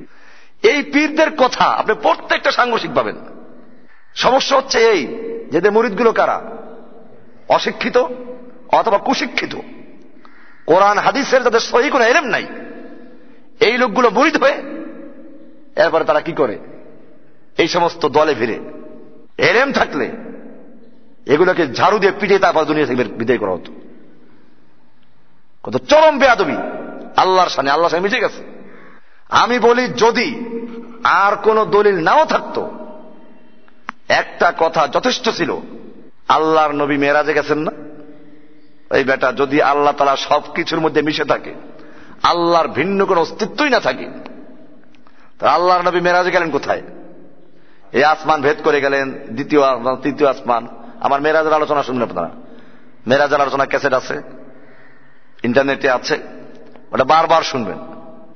এই 0.62 0.82
পীরদের 0.82 1.30
কথা 1.36 1.64
আপনি 1.64 1.94
প্রত্যেকটা 2.02 2.50
সাংঘর্ষিক 2.50 2.90
পাবেন 2.94 3.16
সমস্যা 4.14 4.56
হচ্ছে 4.56 4.78
এই 4.78 5.06
যে 5.50 5.70
মুরিদগুলো 5.70 6.12
কারা? 6.12 6.42
অশিক্ষিত 7.48 7.98
অথবা 8.72 8.98
কুশিক্ষিত। 8.98 9.54
কোরআন, 10.66 10.98
হাদিসের 10.98 11.42
যাদের 11.42 11.60
সহি 11.60 11.90
কোনো 11.90 12.04
এলেম 12.04 12.24
নাই। 12.24 12.46
এই 13.60 13.78
লোকগুলো 13.78 14.10
মুরিদ 14.10 14.36
হয়ে 14.36 14.52
এরপরে 15.76 16.04
তারা 16.04 16.20
কি 16.20 16.32
করে? 16.32 16.58
এই 17.58 17.68
সমস্ত 17.68 18.06
দলে 18.06 18.34
ফিরে। 18.34 18.60
এলেম 19.38 19.72
থাকলে 19.72 20.10
এগুলোকে 21.26 21.66
ঝাড়ু 21.66 21.98
দিয়ে 21.98 22.12
পিঠে 22.20 22.38
তারপর 22.38 22.64
দুনিয়া 22.64 22.86
থেকে 22.86 23.04
বিদায় 23.04 23.38
করা 23.38 23.52
হতো। 23.52 23.72
কত 25.62 25.76
চরম 25.76 26.18
বেয়াদবি। 26.18 26.56
আল্লাহর 27.16 27.48
সামনে 27.48 27.70
আল্লাহর 27.70 27.90
সামনে 27.90 28.02
মিশে 28.02 28.20
গেছে। 28.20 28.51
আমি 29.32 29.58
বলি, 29.58 29.88
যদি 29.88 30.28
আর 31.04 31.36
কোন 31.36 31.64
দলিল 31.64 32.04
নাও 32.04 32.24
থাকতো, 32.24 32.70
একটা 34.08 34.52
কথা 34.58 34.88
যথেষ্ট 34.88 35.28
ছিল, 35.28 35.56
আল্লাহর 36.28 36.72
নবী 36.72 36.96
মেয়েরাজে 36.96 37.32
গেছেন 37.32 37.58
না? 37.58 37.72
এই 38.96 39.04
বেটা, 39.04 39.32
যদি 39.32 39.62
আল্লাহ 39.62 39.92
তালা 39.92 40.16
সব 40.16 40.42
কিছুর 40.54 40.80
মধ্যে 40.80 41.02
মিশে 41.02 41.24
থাকে, 41.24 41.54
আল্লাহর 42.22 42.68
ভিন্ন 42.68 43.04
কোন 43.04 43.18
অস্তিত্বই 43.18 43.70
না 43.70 43.80
থাকে 43.80 44.06
আল্লাহর 45.46 45.82
নবী 45.82 46.00
মেয়েরাজে 46.00 46.30
গেলেন 46.30 46.50
কোথায়? 46.50 46.82
এই 47.92 48.04
আসমান 48.04 48.42
ভেদ 48.42 48.58
করে 48.64 48.80
গেলেন, 48.80 49.10
দ্বিতীয় 49.10 49.62
আসমান, 49.62 49.96
তৃতীয় 49.96 50.30
আসমান। 50.30 50.66
আমার 51.00 51.20
মেয়েরাজের 51.20 51.52
আলোচনা 51.52 51.82
শুনবেন 51.82 52.08
আপনারা? 52.08 52.30
মেয়েরাজের 53.06 53.40
আলোচনা 53.40 53.64
ক্যাসেট 53.66 53.92
আছে, 53.92 54.22
ইন্টারনেটে 55.42 55.90
আছে, 55.90 56.18
ওটা 56.92 57.04
বারবার 57.04 57.42
শুনবেন। 57.42 57.78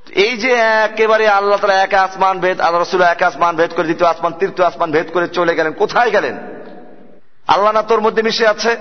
এই 0.09 0.37
যে 0.37 0.51
একেবারে 0.53 1.27
আল্লাহ 1.27 1.59
তালা 1.59 1.73
এক 1.73 1.93
আসমান 1.93 2.39
ভেদ, 2.39 2.61
আল্লাহ 2.61 2.81
রসুল 2.81 3.01
এক 3.01 3.23
আসমান 3.23 3.55
ভেদ 3.55 3.71
করে, 3.73 3.83
দ্বিতীয় 3.83 4.09
আসমান, 4.09 4.33
তৃতীয় 4.33 4.67
আসমান 4.67 4.91
ভেদ 4.91 5.13
করে 5.13 5.27
চলে 5.27 5.55
গেলেন। 5.55 5.73
কোথায় 5.73 6.11
গেলেন? 6.11 6.37
আল্লাহ 7.47 7.71
না 7.71 7.81
তোর 7.81 8.01
মধ্যে 8.01 8.21
মিশে 8.21 8.47
আছে? 8.47 8.77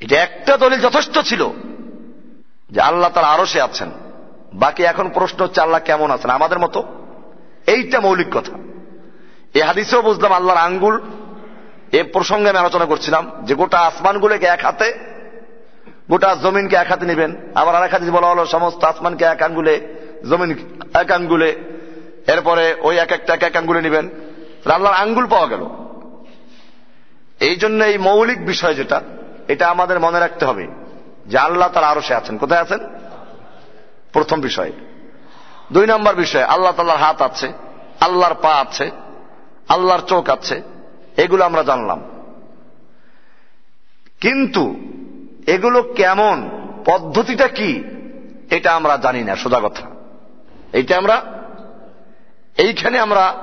এটা 0.00 0.22
একটা 0.22 0.56
দলিল 0.56 0.80
যথেষ্ট 0.80 1.18
ছিল 1.18 1.48
যে 2.70 2.80
আল্লাহ 2.80 3.10
তার 3.10 3.24
আরও 3.24 3.46
সে 3.46 3.60
আছেন। 3.60 3.90
বাকি 4.54 4.84
এখন 4.84 5.08
প্রশ্ন 5.08 5.44
হচ্ছে 5.44 5.60
আল্লাহ 5.60 5.80
কেমন 5.84 6.10
আছেন? 6.10 6.30
আমাদের 6.30 6.58
মতো? 6.58 6.84
এইটা 7.66 8.00
মৌলিক 8.00 8.26
কথা। 8.32 8.58
এ 9.54 9.62
হাদিসেও 9.62 10.02
বুঝলাম 10.02 10.32
আল্লাহর 10.32 10.60
আঙ্গুল। 10.60 11.00
এ 11.92 12.02
প্রসঙ্গে 12.02 12.50
আমি 12.50 12.58
আলোচনা 12.58 12.84
করছিলাম 12.84 13.30
যে 13.42 13.54
গোটা 13.54 13.78
আসমানগুলোকে 13.78 14.46
এক 14.46 14.64
হাতে, 14.64 14.94
গোটা 16.10 16.34
জমিনকে 16.34 16.76
এক 16.76 16.88
হাতে 16.88 17.06
নেবেন। 17.06 17.36
আবার 17.54 17.74
আর 17.74 17.84
এক 17.84 17.92
হাতে 17.92 18.10
বলা 18.10 18.26
হলো, 18.26 18.46
সমস্ত 18.46 18.84
আসমানকে 18.84 19.24
এক 19.24 19.42
আঙ্গুলে 19.42 20.01
জমিন 20.30 20.56
এক 20.94 21.10
আঙ্গুলে, 21.10 21.50
এরপরে 22.26 22.74
ওই 22.80 22.98
এক 22.98 23.12
একটা 23.12 23.34
এক 23.34 23.42
এক 23.42 23.56
আঙ্গুলে 23.56 23.80
নেবেন 23.80 24.08
আল্লাহর 24.72 24.96
আঙ্গুল 24.96 25.26
পাওয়া 25.26 25.46
গেল। 25.46 25.66
এই 27.40 27.56
জন্য 27.56 27.84
এই 27.84 27.98
মৌলিক 27.98 28.46
বিষয় 28.46 28.74
যেটা, 28.74 29.00
এটা 29.48 29.68
আমাদের 29.68 30.00
মনে 30.00 30.18
রাখতে 30.18 30.44
হবে 30.44 30.66
যে 31.26 31.38
আল্লাহ 31.38 31.68
তার 31.68 31.84
আরও 31.84 32.00
সে 32.00 32.14
আছেন। 32.14 32.38
কোথায় 32.38 32.60
আছেন? 32.60 32.78
প্রথম 34.12 34.40
বিষয়। 34.40 34.72
দুই 35.72 35.86
নম্বর 35.86 36.14
বিষয়, 36.14 36.42
আল্লাহ 36.42 36.72
তাল্লাহর 36.72 37.00
হাত 37.00 37.22
আছে, 37.22 37.52
আল্লাহর 38.00 38.34
পা 38.34 38.54
আছে, 38.54 38.90
আল্লাহর 39.68 40.00
চোখ 40.00 40.28
আছে, 40.28 40.62
এগুলো 41.16 41.44
আমরা 41.44 41.62
জানলাম। 41.62 42.02
কিন্তু 44.20 44.74
এগুলো 45.46 45.82
কেমন, 45.82 46.50
পদ্ধতিটা 46.84 47.48
কি, 47.48 47.84
এটা 48.50 48.74
আমরা 48.74 48.96
জানি 48.96 49.22
না, 49.22 49.36
সোজা 49.36 49.60
কথা। 49.62 49.91
এইটা 50.72 50.96
আমরা, 50.96 51.22
এইখানে 52.58 52.98
আমরা 52.98 53.34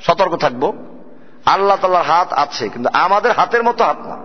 সতর্ক 0.00 0.36
থাকব। 0.36 0.72
আল্লাহ 1.46 1.76
তাল্লাহর 1.76 2.06
হাত 2.06 2.32
আছে, 2.32 2.68
কিন্তু 2.68 2.90
আমাদের 2.92 3.32
হাতের 3.32 3.62
মতো 3.64 3.84
হাত 3.84 3.98
না। 3.98 4.16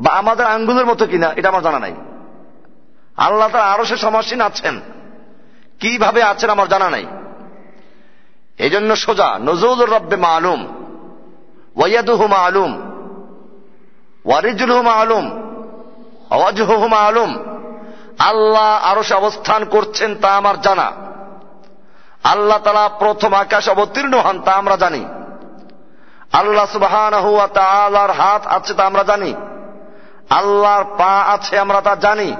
বা 0.00 0.10
আমাদের 0.10 0.46
আঙ্গুলের 0.46 0.86
মতো 0.86 1.06
কিনা, 1.06 1.32
এটা 1.36 1.48
আমার 1.48 1.62
জানা 1.62 1.78
নাই। 1.78 1.94
আল্লাহ 3.16 3.48
তার 3.48 3.62
আরও 3.62 3.84
সে 3.84 3.96
সমাসীন 3.96 4.40
আছেন। 4.40 4.80
কীভাবে 5.80 6.22
আছেন 6.22 6.50
আমার 6.50 6.68
জানা 6.68 6.90
নাই। 6.90 7.06
এই 8.58 8.70
জন্য 8.70 8.96
সোজা, 8.96 9.38
নজরুল 9.38 9.92
রব্বে 9.92 10.16
মা 10.16 10.28
আলুম 10.28 10.66
ওয়াইয়াদুহু 11.76 12.26
মালুম, 12.26 12.90
ওয়ারিজুলহু 14.24 14.82
মালুম 14.82 15.30
আওয়াজহু 16.30 16.88
মালুম 16.88 17.49
আল্লাহ 18.28 18.90
আরও 18.90 19.02
সে 19.02 19.14
অবস্থান 19.14 19.64
করছেন 19.64 20.14
তা 20.14 20.36
আমার 20.36 20.60
জানা। 20.60 20.92
আল্লাহ 22.24 22.58
তালা 22.58 22.88
প্রথম 22.88 23.34
আকাশ 23.34 23.68
অবতীর্ণ 23.68 24.20
হন 24.20 24.40
তা 24.40 24.52
আমরা 24.52 24.76
জানি। 24.76 25.04
আল্লাহ 26.32 26.66
সুবাহান 26.66 27.14
আল্লাহর 27.14 28.10
হাত 28.10 28.46
আছে 28.46 28.74
তা 28.74 28.84
আমরা 28.84 29.02
জানি। 29.02 29.34
আল্লাহর 30.30 30.84
পা 30.84 31.20
আছে 31.20 31.58
আমরা 31.58 31.80
তা 31.80 31.94
জানি। 31.94 32.36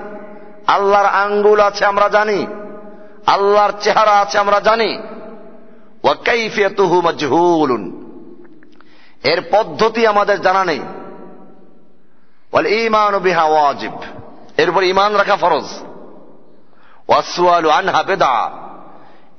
আল্লাহর 0.67 1.07
আঙ্গুল 1.07 1.61
আছে 1.61 1.85
আমরা 1.85 2.09
জানি। 2.09 2.47
আল্লাহর 3.27 3.73
চেহারা 3.81 4.13
আছে 4.13 4.39
আমরা 4.39 4.61
জানি। 4.61 5.03
এর 9.25 9.43
পদ্ধতি 9.51 10.07
আমাদের 10.07 10.43
জানা 10.43 10.65
নেই। 10.65 10.81
ঈমানু 12.67 13.19
বিহা 13.19 13.45
ওয়াজিব। 13.45 13.93
এরপর 14.61 14.83
ইমান 14.83 15.15
রাখা 15.15 15.37
ফরজ। 15.37 15.69
ওয়াসওয়ালু 17.09 17.69
আনহা 17.71 18.03
বেদা 18.03 18.51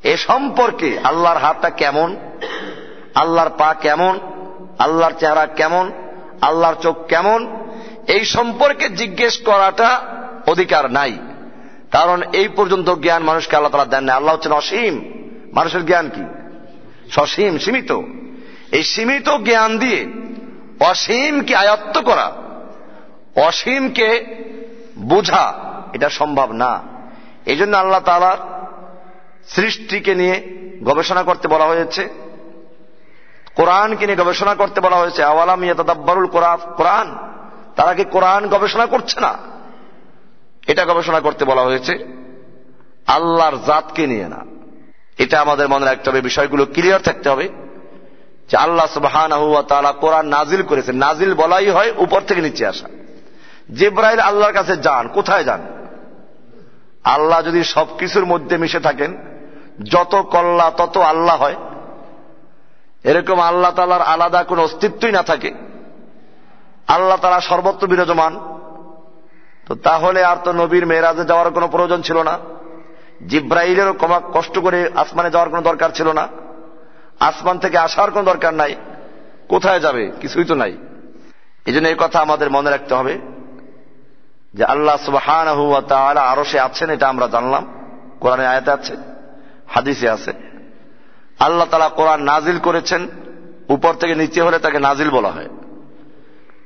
এ 0.03 0.17
সম্পর্কে 0.17 0.99
আল্লাহর 1.03 1.38
হাতটা 1.38 1.69
কেমন? 1.69 2.15
আল্লাহর 3.15 3.49
পা 3.57 3.73
কেমন? 3.73 4.19
আল্লাহর 4.79 5.13
চেহারা 5.19 5.45
কেমন? 5.45 5.91
আল্লাহর 6.41 6.75
চোখ 6.75 6.95
কেমন? 7.07 7.39
এই 8.07 8.25
সম্পর্কে 8.25 8.89
জিজ্ঞেস 8.89 9.38
করাটা 9.38 9.89
অধিকার 10.47 10.91
নাই। 10.91 11.17
কারণ 11.91 12.23
এই 12.34 12.47
পর্যন্ত 12.47 12.89
জ্ঞান 12.89 13.23
মানুষকে 13.23 13.55
আল্লাহ 13.55 13.71
তালা 13.71 13.86
দেন 13.86 14.03
না 14.03 14.13
আল্লাহ 14.13 14.36
হচ্ছেন 14.36 14.51
অসীম। 14.51 14.95
মানুষের 15.53 15.86
জ্ঞান 15.86 16.10
কি? 16.10 16.23
সসীম, 17.12 17.57
সীমিত। 17.57 17.91
এই 18.71 18.84
সীমিত 18.84 19.29
জ্ঞান 19.29 19.77
দিয়ে 19.77 20.01
অসীমকে 20.79 21.55
আয়ত্ত 21.55 21.95
করা, 21.99 22.31
অসীমকে 23.36 24.10
বোঝা 25.02 25.54
এটা 25.94 26.10
সম্ভব 26.10 26.52
না। 26.52 26.82
এই 27.46 27.58
জন্য 27.58 27.78
আল্লাহ 27.78 28.00
তালার 28.00 28.38
সৃষ্টিকে 29.48 30.16
নিয়ে 30.16 30.58
গবেষণা 30.84 31.24
করতে 31.24 31.48
বলা 31.48 31.66
হয়েছে, 31.66 32.10
কোরআনকে 33.56 34.06
নিয়ে 34.06 34.18
গবেষণা 34.18 34.56
করতে 34.56 34.82
বলা 34.82 34.96
হয়েছে। 34.96 35.24
আওয়ালাম 35.24 35.64
ইয়াতাদাব্বারুল 35.64 36.28
কোরআন? 36.28 37.18
তারা 37.76 37.94
কি 37.94 38.04
কোরআন 38.04 38.48
গবেষণা 38.48 38.86
করছে 38.86 39.20
না? 39.20 39.38
এটা 40.68 40.86
গবেষণা 40.86 41.20
করতে 41.20 41.46
বলা 41.46 41.62
হয়েছে। 41.62 41.94
আল্লাহর 43.08 43.58
জাতকে 43.58 44.08
নিয়ে 44.08 44.28
না। 44.28 44.46
এটা 45.18 45.42
আমাদের 45.42 45.70
মনে 45.70 45.86
রাখতে 45.86 46.10
হবে, 46.10 46.22
বিষয়গুলো 46.22 46.66
ক্লিয়ার 46.66 47.02
থাকতে 47.02 47.30
হবে 47.30 47.50
যে 48.50 48.58
আল্লাহ 48.58 48.86
সুবাহান 48.86 49.32
তালা 49.68 49.92
কোরআন 49.92 50.28
নাজিল 50.28 50.62
করেছে 50.64 50.92
নাজিল 50.92 51.34
বলাই 51.34 51.70
হয় 51.70 51.92
উপর 51.98 52.22
থেকে 52.22 52.42
নিচে 52.42 52.68
আসা। 52.68 52.88
জেব্রাইল 53.76 54.19
আল্লাহর 54.19 54.54
কাছে 54.54 54.78
যান, 54.78 55.08
কোথায় 55.08 55.43
যান? 55.43 55.62
আল্লাহ 57.04 57.41
যদি 57.41 57.63
সবকিছুর 57.63 58.26
মধ্যে 58.26 58.58
মিশে 58.58 58.80
থাকেন, 58.80 59.17
যত 59.84 60.15
কল্লা 60.15 60.71
তত 60.71 60.97
আল্লাহ 60.97 61.41
হয়। 61.41 61.56
এরকম 63.04 63.39
আল্লাহ 63.39 63.71
তালার 63.71 64.02
আলাদা 64.02 64.43
কোনো 64.43 64.63
অস্তিত্বই 64.63 65.12
না 65.12 65.24
থাকে। 65.24 65.54
আল্লাহ 66.88 67.17
তালা 67.17 67.41
সর্বত্র 67.41 67.88
বিরাজমান। 67.88 68.39
তো 69.65 69.76
তাহলে 69.76 70.24
আর 70.24 70.38
তো 70.43 70.52
নবীর 70.52 70.86
মেয়েরাজে 70.86 71.26
যাওয়ার 71.26 71.52
কোনো 71.52 71.67
প্রয়োজন 71.67 72.02
ছিল 72.02 72.24
না। 72.24 72.39
জিব্রাইলেরও 73.28 73.93
কমা 73.93 74.21
কষ্ট 74.34 74.60
করে 74.60 74.89
আসমানে 74.95 75.32
যাওয়ার 75.32 75.50
কোনো 75.50 75.62
দরকার 75.62 75.89
ছিল 75.89 76.12
না। 76.12 76.28
আসমান 77.19 77.60
থেকে 77.60 77.78
আসার 77.78 78.12
কোনো 78.12 78.26
দরকার 78.26 78.54
নাই। 78.54 78.76
কোথায় 79.50 79.80
যাবে? 79.80 80.12
কিছুই 80.21 80.43
তো 80.43 80.56
নাই। 80.56 80.78
এই 81.65 81.74
জন্য 81.74 81.88
এই 81.88 81.95
কথা 81.97 82.19
আমাদের 82.19 82.52
মনে 82.52 82.69
রাখতে 82.69 82.95
হবে। 82.95 83.19
যে 84.54 84.64
আল্লাহ 84.64 84.98
সুবাহান 84.98 85.48
আরও 86.18 86.44
সে 86.44 86.60
আছেন, 86.60 86.90
এটা 86.90 87.08
আমরা 87.08 87.28
জানলাম। 87.28 87.64
কোরআনে 88.20 88.48
আয়াতে 88.48 88.72
আছে, 88.72 88.96
হাদিসে 89.68 90.10
আছে। 90.10 90.34
আল্লাহ 91.40 91.68
তালা 91.72 91.90
কোরআন 91.90 92.24
নাজিল 92.24 92.60
করেছেন, 92.60 93.08
উপর 93.70 93.94
থেকে 93.94 94.16
নিচে 94.16 94.42
হলে 94.42 94.60
তাকে 94.60 94.80
নাজিল 94.80 95.10
বলা 95.10 95.32
হয়। 95.32 95.50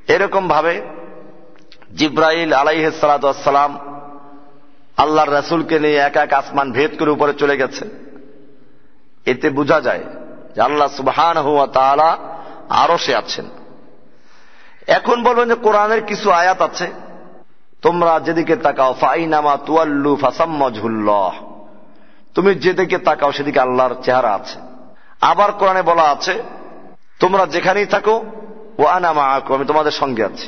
এরকম 0.07 0.47
ভাবে 0.47 0.81
জিব্রাইল 1.95 2.53
আলাইহালাম 2.53 3.71
আল্লাহর 4.97 5.33
রাসুলকে 5.33 5.79
নিয়ে 5.79 5.95
এক 5.95 6.15
এক 6.15 6.33
আসমান 6.33 6.71
ভেদ 6.71 6.99
করে 6.99 7.09
উপরে 7.09 7.33
চলে 7.33 7.57
গেছে। 7.57 7.89
এতে 9.25 9.49
বোঝা 9.49 9.81
যায় 9.81 10.03
যে 10.55 10.61
আল্লাহ 10.61 10.87
সুবহান 10.87 11.37
হুয়া 11.37 11.67
তালা 11.67 12.17
আরও 12.69 12.97
সে 12.97 13.15
আছেন। 13.15 13.45
এখন 14.87 15.23
বলবেন 15.23 15.49
যে 15.49 15.55
কোরআনের 15.55 16.01
কিছু 16.01 16.31
আয়াত 16.31 16.61
আছে। 16.61 17.04
তোমরা 17.81 18.19
যেদিকে 18.19 18.55
তাকাও, 18.55 18.93
ফাইনামা 18.93 19.57
তুয়াল্লু 19.65 20.15
ফাসাম্মজহুল্লাহ। 20.15 21.33
তুমি 22.35 22.55
যেদিকে 22.55 22.97
তাকাও, 22.97 23.31
সেদিকে 23.31 23.59
আল্লাহর 23.59 23.95
চেহারা 24.03 24.33
আছে। 24.33 24.59
আবার 25.21 25.51
কোরআনে 25.51 25.81
বলা 25.81 26.03
আছে, 26.03 26.43
তোমরা 27.19 27.45
যেখানেই 27.45 27.85
থাকো 27.85 28.25
ও 28.77 28.83
আনামা 28.85 29.23
আকু 29.23 29.53
আমি 29.53 29.65
তোমাদের 29.65 29.91
সঙ্গে 29.91 30.23
আছি। 30.23 30.47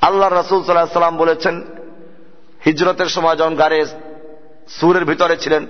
আল্লাহ 0.00 0.28
রসুল 0.28 0.64
সাল্লাহ 0.64 0.86
সাল্লাম 0.86 1.16
বলেছেন, 1.16 1.64
হিজরতের 2.64 3.06
সময় 3.06 3.36
যখন 3.36 3.54
গাড়ে 3.54 3.86
সুরের 4.68 5.04
ভিতরে 5.04 5.36
ছিলেন, 5.36 5.66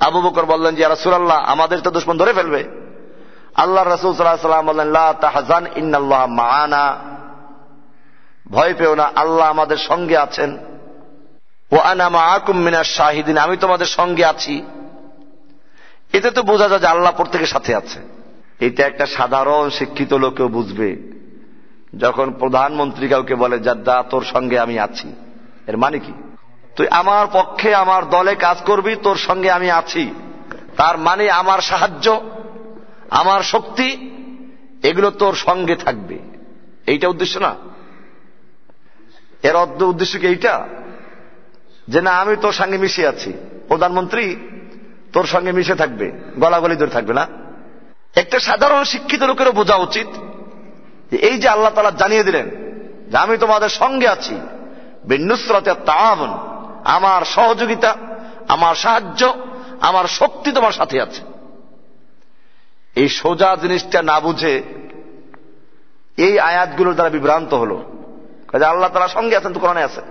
আবু 0.00 0.20
বকর 0.20 0.44
বললেন 0.44 0.74
যে 0.74 0.88
রাসুলাল্লাহ, 0.88 1.38
আমাদের 1.44 1.80
তো 1.80 1.90
দুশ্মন 1.90 2.16
ধরে 2.16 2.32
ফেলবে। 2.32 2.64
আল্লাহ 3.54 3.84
রসুল 3.84 4.14
সাল্লাহ 4.14 4.36
সাল্লাম 4.36 4.66
বললেন 4.66 4.94
তাহাজান 5.20 5.66
ইন্নাল্লাহ 5.76 6.26
মানা 6.26 6.96
ভয় 8.50 8.74
পেও 8.74 8.94
না, 8.94 9.12
আল্লাহ 9.14 9.46
আমাদের 9.46 9.76
সঙ্গে 9.76 10.16
আছেন। 10.16 10.58
ও 11.72 11.76
আনামা 11.76 12.22
আকুম 12.22 12.56
মিনার 12.56 12.84
শাহিদিন, 12.84 13.38
আমি 13.38 13.56
তোমাদের 13.56 13.86
সঙ্গে 13.86 14.24
আছি। 14.24 14.62
এতে 16.12 16.30
তো 16.30 16.42
বোঝা 16.42 16.68
যায় 16.68 16.80
যে 16.80 16.86
আল্লাহ 16.86 17.12
প্রত্যেকের 17.12 17.46
সাথে 17.46 17.74
আছে। 17.74 17.98
এটা 18.60 18.86
একটা 18.86 19.06
সাধারণ 19.06 19.70
শিক্ষিত 19.70 20.12
লোকেও 20.12 20.48
বুঝবে, 20.48 20.96
যখন 21.98 22.32
প্রধানমন্ত্রী 22.32 23.08
কাউকে 23.08 23.34
বলে 23.34 23.58
যাদ্দা 23.58 24.02
তোর 24.10 24.24
সঙ্গে 24.24 24.58
আমি 24.58 24.78
আছি। 24.78 25.12
এর 25.66 25.76
মানে 25.76 25.98
কি? 25.98 26.12
তুই 26.76 26.88
আমার 26.88 27.26
পক্ষে, 27.32 27.74
আমার 27.74 28.10
দলে 28.10 28.34
কাজ 28.34 28.58
করবি, 28.66 28.96
তোর 29.02 29.16
সঙ্গে 29.16 29.50
আমি 29.50 29.70
আছি। 29.70 30.14
তার 30.76 30.98
মানে 30.98 31.30
আমার 31.30 31.60
সাহায্য, 31.60 32.20
আমার 33.10 33.42
শক্তি, 33.42 34.10
এগুলো 34.82 35.10
তোর 35.10 35.34
সঙ্গে 35.34 35.76
থাকবে। 35.76 36.18
এইটা 36.86 37.08
উদ্দেশ্য 37.08 37.38
না? 37.38 37.54
এর 39.42 39.56
অর্ধ 39.56 39.82
উদ্দেশ্য 39.82 40.18
কি 40.18 40.26
এইটা? 40.26 40.66
যে 41.88 42.00
না, 42.00 42.10
আমি 42.10 42.36
তোর 42.36 42.52
সঙ্গে 42.52 42.78
মিশে 42.78 43.06
আছি। 43.06 43.32
প্রধানমন্ত্রী, 43.68 44.36
তোর 45.12 45.26
সঙ্গে 45.26 45.52
মিশে 45.52 45.74
থাকবে, 45.74 46.12
গলাগলি 46.38 46.76
ধরে 46.76 46.88
থাকবে 46.88 47.14
না। 47.14 47.26
একটা 48.14 48.38
সাধারণ 48.38 48.84
শিক্ষিত 48.84 49.22
লোকেরও 49.22 49.52
বোঝা 49.52 49.76
উচিত 49.76 50.06
যে 51.10 51.16
এই 51.16 51.38
যে 51.38 51.48
আল্লাহ 51.48 51.74
তালা 51.74 51.90
জানিয়ে 51.90 52.24
দিলেন 52.24 52.50
যে 53.10 53.16
আমি 53.16 53.38
তোমাদের 53.38 53.68
সঙ্গে 53.68 54.08
আছি 54.08 54.40
বিনুসরতে 55.04 55.74
তাওয়াবন 55.86 56.38
আমার 56.84 57.24
সহযোগিতা, 57.24 57.96
আমার 58.48 58.74
সাহায্য, 58.74 59.34
আমার 59.80 60.04
শক্তি 60.04 60.52
তোমার 60.52 60.72
সাথে 60.72 61.02
আছে। 61.02 61.22
এই 62.94 63.08
সোজা 63.08 63.56
জিনিসটা 63.56 64.02
না 64.02 64.20
বুঝে 64.20 64.62
এই 66.16 66.38
আয়াতগুলোর 66.38 66.94
দ্বারা 66.94 67.10
বিভ্রান্ত 67.10 67.54
হলো। 67.54 67.89
কাজে 68.50 68.64
আল্লাহ 68.64 68.90
তারা 68.94 69.08
সঙ্গে 69.08 69.36
আছেন, 69.36 69.52
তো 69.52 69.60
কোরআনে 69.60 69.82
আছে। 69.88 70.02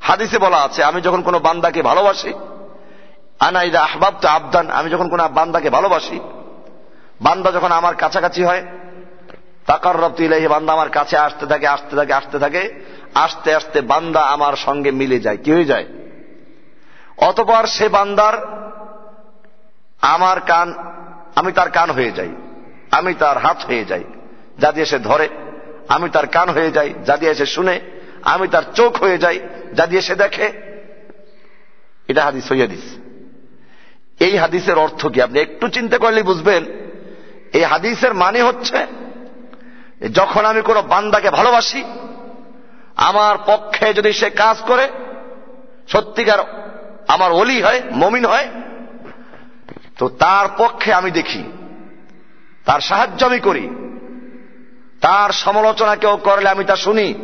হাদিসে 0.00 0.38
বলা 0.38 0.58
আছে, 0.66 0.80
আমি 0.84 1.00
যখন 1.00 1.20
কোনো 1.22 1.38
বান্দাকে 1.38 1.80
ভালোবাসি 1.82 2.32
আনাইদা 3.40 3.80
আহবাব 3.82 4.14
তো 4.22 4.28
আবদান, 4.28 4.66
আমি 4.70 4.88
যখন 4.90 5.08
কোনো 5.08 5.22
বান্দাকে 5.28 5.70
ভালোবাসি, 5.70 6.18
বান্দা 7.20 7.50
যখন 7.52 7.72
আমার 7.72 7.94
কাছাকাছি 7.94 8.42
হয় 8.44 8.62
তাকার 9.66 9.96
রপ্ত 10.02 10.20
ইলাহি 10.20 10.48
বান্দা 10.48 10.70
আমার 10.72 10.90
কাছে 10.90 11.16
আসতে 11.16 11.46
থাকে 11.46 11.66
আসতে 11.66 11.94
থাকে 11.96 12.12
আসতে 12.12 12.38
থাকে, 12.38 12.62
আস্তে 13.14 13.50
আস্তে 13.54 13.78
বান্দা 13.80 14.20
আমার 14.20 14.54
সঙ্গে 14.56 14.90
মিলে 14.90 15.18
যায়। 15.20 15.36
কি 15.36 15.50
হয়ে 15.52 15.64
যায়? 15.64 15.86
অতপর 17.28 17.64
সে 17.66 17.88
বান্দার 17.88 18.34
আমার 20.14 20.38
কান, 20.40 20.68
আমি 21.34 21.50
তার 21.52 21.68
কান 21.70 21.88
হয়ে 21.90 22.12
যাই, 22.12 22.30
আমি 22.90 23.14
তার 23.14 23.36
হাত 23.38 23.58
হয়ে 23.68 23.84
যাই, 23.84 24.04
যা 24.58 24.68
দিয়ে 24.72 24.86
সে 24.86 24.98
ধরে। 24.98 25.28
আমি 25.88 26.08
তার 26.10 26.26
কান 26.26 26.48
হয়ে 26.48 26.70
যাই, 26.70 26.94
যা 27.06 27.16
দিয়ে 27.16 27.34
সে 27.34 27.46
শুনে, 27.46 27.80
আমি 28.22 28.48
তার 28.48 28.62
চোখ 28.74 29.02
হয়ে 29.02 29.18
যাই, 29.18 29.40
যা 29.74 29.86
দিয়ে 29.86 30.02
সে 30.02 30.14
দেখে। 30.14 30.52
এটা 32.08 32.24
হাদিস 32.24 32.52
হইয়াদিস 32.52 32.96
এই 34.20 34.36
হাদিসের 34.36 34.78
অর্থ 34.78 35.06
কি? 35.06 35.22
আপনি 35.22 35.40
একটু 35.40 35.68
চিন্তা 35.68 35.98
করলে 35.98 36.22
বুঝবেন। 36.22 36.64
এই 37.52 37.64
হাদিসের 37.64 38.14
মানে 38.14 38.42
হচ্ছে, 38.42 38.86
যখন 40.12 40.44
আমি 40.44 40.62
কোনো 40.62 40.82
বান্দাকে 40.82 41.30
ভালোবাসি, 41.30 41.84
আমার 42.96 43.38
পক্ষে 43.46 43.94
যদি 43.94 44.12
সে 44.12 44.30
কাজ 44.30 44.56
করে, 44.66 44.88
সত্যিকার 45.88 46.38
আমার 47.08 47.32
অলি 47.32 47.62
হয়, 47.62 47.82
মমিন 47.92 48.24
হয়, 48.26 48.48
তো 49.98 50.08
তার 50.08 50.46
পক্ষে 50.58 50.92
আমি 50.92 51.10
দেখি, 51.10 51.44
তার 52.64 52.80
সাহায্য 52.80 53.26
আমি 53.26 53.40
করি। 53.40 53.85
তার 55.06 55.30
সমালোচনা 55.30 55.96
কেউ 55.96 56.16
করলে 56.16 56.48
আমি 56.48 56.64
তা 56.64 56.76
শুনি। 56.76 57.14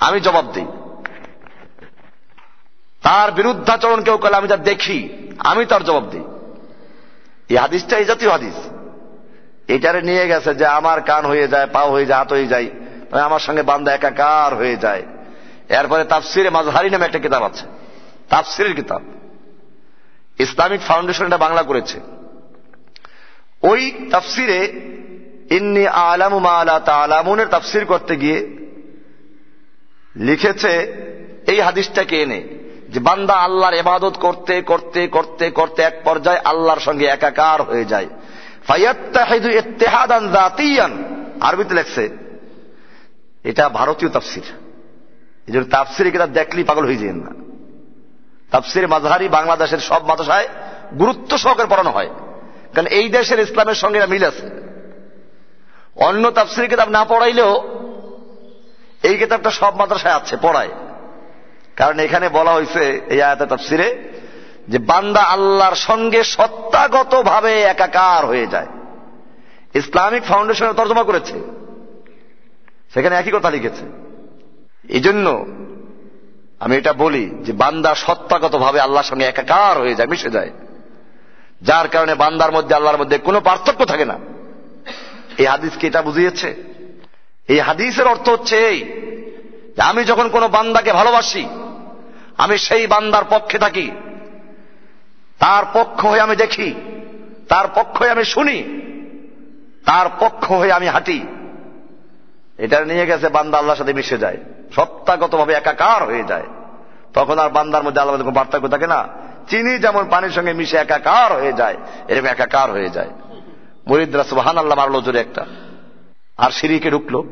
আমি 0.00 0.20
জবাব 0.20 0.52
দিই। 0.52 0.66
তার 3.02 3.32
বিরুদ্ধাচরণ 3.32 4.04
কেউ 4.04 4.16
করলে 4.16 4.36
আমি 4.36 4.48
তা 4.48 4.56
দেখি। 4.56 5.08
আমি 5.38 5.66
তার 5.66 5.84
জবাব 5.84 6.08
দিই। 6.10 6.24
এই 7.48 7.56
হাদিসটা 7.56 7.98
এই 7.98 8.04
জাতীয় 8.04 8.30
হাদিস। 8.30 8.54
এটারে 9.68 10.02
নিয়ে 10.02 10.28
গেছে 10.28 10.54
যে 10.54 10.66
আমার 10.66 11.00
কান 11.00 11.26
হয়ে 11.26 11.48
যায় 11.48 11.66
পা 11.66 11.80
হয়ে 11.80 12.06
যায়, 12.06 12.18
হাত 12.18 12.32
হয়ে 12.32 12.46
যায় 12.46 12.70
আমার 13.10 13.40
সঙ্গে 13.40 13.62
বান্দা 13.62 13.94
একাকার 13.94 14.54
হয়ে 14.54 14.76
যায়। 14.76 15.02
এরপরে 15.68 16.04
তাফসিরে 16.04 16.50
মাজহারি 16.50 16.90
নামে 16.90 17.04
একটা 17.04 17.18
কিতাব 17.18 17.44
আছে। 17.44 17.66
তাফসিরের 18.28 18.74
কিতাব। 18.74 19.02
ইসলামিক 20.38 20.80
ফাউন্ডেশন 20.80 21.26
এটা 21.26 21.38
বাংলা 21.38 21.62
করেছে। 21.62 22.00
ওই 23.62 24.08
তাফসিরে 24.10 24.80
ইন্নি 25.50 25.86
আলামু 25.86 26.38
মালা 26.38 26.80
তালামুনের 26.80 27.46
তাফসির 27.46 27.84
করতে 27.84 28.16
গিয়ে 28.16 28.38
লিখেছে, 30.16 30.72
এই 31.46 31.60
হাদিসটাকে 31.60 32.22
এনে? 32.22 32.42
যে 32.88 33.00
বান্দা 33.00 33.34
আল্লাহর 33.34 33.74
এবাদত 33.74 34.14
করতে 34.20 34.62
করতে 34.62 35.06
করতে 35.06 35.50
করতে 35.50 35.82
এক 35.82 36.00
পর্যায়ে 36.04 36.38
আল্লাহর 36.44 36.80
সঙ্গে 36.80 37.06
একাকার 37.06 37.62
হয়ে 37.62 37.84
যায়। 37.84 38.08
ফাইয়াত্তাহিদু 38.66 39.48
ইত্তেহাদান 39.48 40.32
জাতিয়ান 40.32 41.04
আরবিতে 41.40 41.74
লেখছে, 41.74 42.10
এটা 43.44 43.68
ভারতীয় 43.68 44.10
তাফসির। 44.10 44.42
এই 45.48 45.52
জন্য 45.52 45.64
তাফসির 45.70 46.10
কিতাব 46.10 46.30
দেখলেই 46.30 46.64
পাগল 46.64 46.84
হয়ে 46.84 46.96
যায় 46.96 47.12
না। 47.12 47.30
তাফসির 48.50 48.88
মাঝহারি 48.88 49.28
বাংলাদেশের 49.28 49.78
সব 49.78 50.06
মাদ্রাসায় 50.06 50.48
গুরুত্ব 50.98 51.38
সহকারে 51.38 51.68
পড়ানো 51.68 51.90
হয়। 51.90 52.10
কারণ 52.74 52.86
এই 52.86 53.08
দেশের 53.08 53.38
ইসলামের 53.38 53.74
সঙ্গে 53.74 54.06
মিল 54.06 54.24
আছে। 54.24 54.64
অন্য 55.96 56.30
তাফসির 56.30 56.68
কিতাব 56.68 56.88
না 56.88 57.04
পড়াইলেও 57.04 57.78
এই 59.02 59.18
কিতাবটা 59.18 59.50
সব 59.50 59.76
মাদ্রাসায় 59.76 60.14
আছে, 60.14 60.36
পড়ায়। 60.42 60.68
কারণ 61.76 61.98
এখানে 61.98 62.28
বলা 62.28 62.52
হয়েছে 62.52 63.00
এই 63.08 63.22
আয়াতে 63.22 63.46
তাফসিরে 63.46 64.02
যে 64.68 64.78
বান্দা 64.78 65.22
আল্লাহর 65.22 65.74
সঙ্গে 65.74 66.24
সত্তাগত 66.24 67.22
ভাবে 67.22 67.62
একাকার 67.62 68.26
হয়ে 68.26 68.46
যায়। 68.46 68.66
ইসলামিক 69.74 70.24
ফাউন্ডেশনের 70.24 70.72
তর্জমা 70.72 71.02
করেছে। 71.02 71.44
সেখানে 72.94 73.16
একই 73.16 73.30
কথা 73.30 73.50
লিখেছে। 73.50 73.84
এই 74.88 75.00
জন্য 75.00 75.46
আমি 76.60 76.76
এটা 76.76 76.92
বলি 76.92 77.30
যে 77.42 77.52
বান্দা 77.52 77.94
সত্তাগত 77.94 78.56
ভাবে 78.56 78.80
আল্লাহর 78.80 79.06
সঙ্গে 79.06 79.24
একাকার 79.24 79.78
হয়ে 79.78 79.94
যায়, 79.94 80.08
মিশে 80.08 80.30
যায়। 80.30 80.50
যার 81.62 81.88
কারণে 81.88 82.14
বান্দার 82.14 82.52
মধ্যে, 82.52 82.74
আল্লাহর 82.74 82.98
মধ্যে 82.98 83.18
কোনো 83.18 83.40
পার্থক্য 83.40 83.84
থাকে 83.84 84.04
না। 84.04 84.33
এই 85.38 85.46
হাদিসকে 85.46 85.86
এটা 85.86 86.02
বুঝিয়েছে? 86.02 86.54
এই 87.48 87.60
হাদিসের 87.60 88.06
অর্থ 88.06 88.28
হচ্ছে 88.28 88.56
এই, 88.56 88.78
যে 89.76 89.82
আমি 89.82 90.04
যখন 90.04 90.28
কোনো 90.28 90.48
বান্দাকে 90.48 90.92
ভালোবাসি, 90.92 91.48
আমি 92.38 92.58
সেই 92.58 92.86
বান্দার 92.86 93.24
পক্ষে 93.30 93.58
থাকি। 93.58 93.90
তার 95.38 95.64
পক্ষ 95.74 96.06
হয়ে 96.06 96.20
আমি 96.20 96.36
দেখি, 96.36 96.74
তার 97.48 97.66
পক্ষ 97.74 97.98
হয়ে 97.98 98.10
আমি 98.10 98.24
শুনি, 98.24 98.58
তার 99.84 100.06
পক্ষ 100.20 100.52
হয়ে 100.52 100.72
আমি 100.72 100.86
হাঁটি। 100.86 101.26
এটা 102.58 102.84
নিয়ে 102.84 103.06
গেছে 103.06 103.28
বান্দা 103.28 103.58
আল্লাহর 103.58 103.78
সাথে 103.78 103.92
মিশে 103.92 104.18
যায় 104.18 104.36
সত্তাগত 104.76 105.34
ভাবে 105.36 105.54
একাকার 105.54 106.04
হয়ে 106.04 106.24
যায়। 106.24 106.42
তখন 107.14 107.38
আর 107.38 107.48
বান্দার 107.48 107.82
মধ্যে 107.82 108.00
আল্লাহ 108.00 108.16
কোনো 108.16 108.32
পার্থক্য 108.32 108.68
থাকে 108.68 108.86
না। 108.86 109.08
চিনি 109.48 109.78
যেমন 109.78 110.04
পানির 110.10 110.30
সঙ্গে 110.30 110.52
মিশে 110.52 110.76
একাকার 110.76 111.32
হয়ে 111.32 111.52
যায়, 111.52 111.76
এরকম 112.08 112.26
একাকার 112.26 112.70
হয়ে 112.70 112.90
যায়। 112.90 113.10
মরিদ্রা 113.88 114.24
সুবাহান 114.24 114.58
আল্লাহ 114.58 114.78
মারলো 114.78 115.00
জোরে 115.00 115.20
একটা। 115.20 115.46
আর 116.36 116.50
সিঁড়িকে 116.50 116.90
ঢুকলো। 116.90 117.24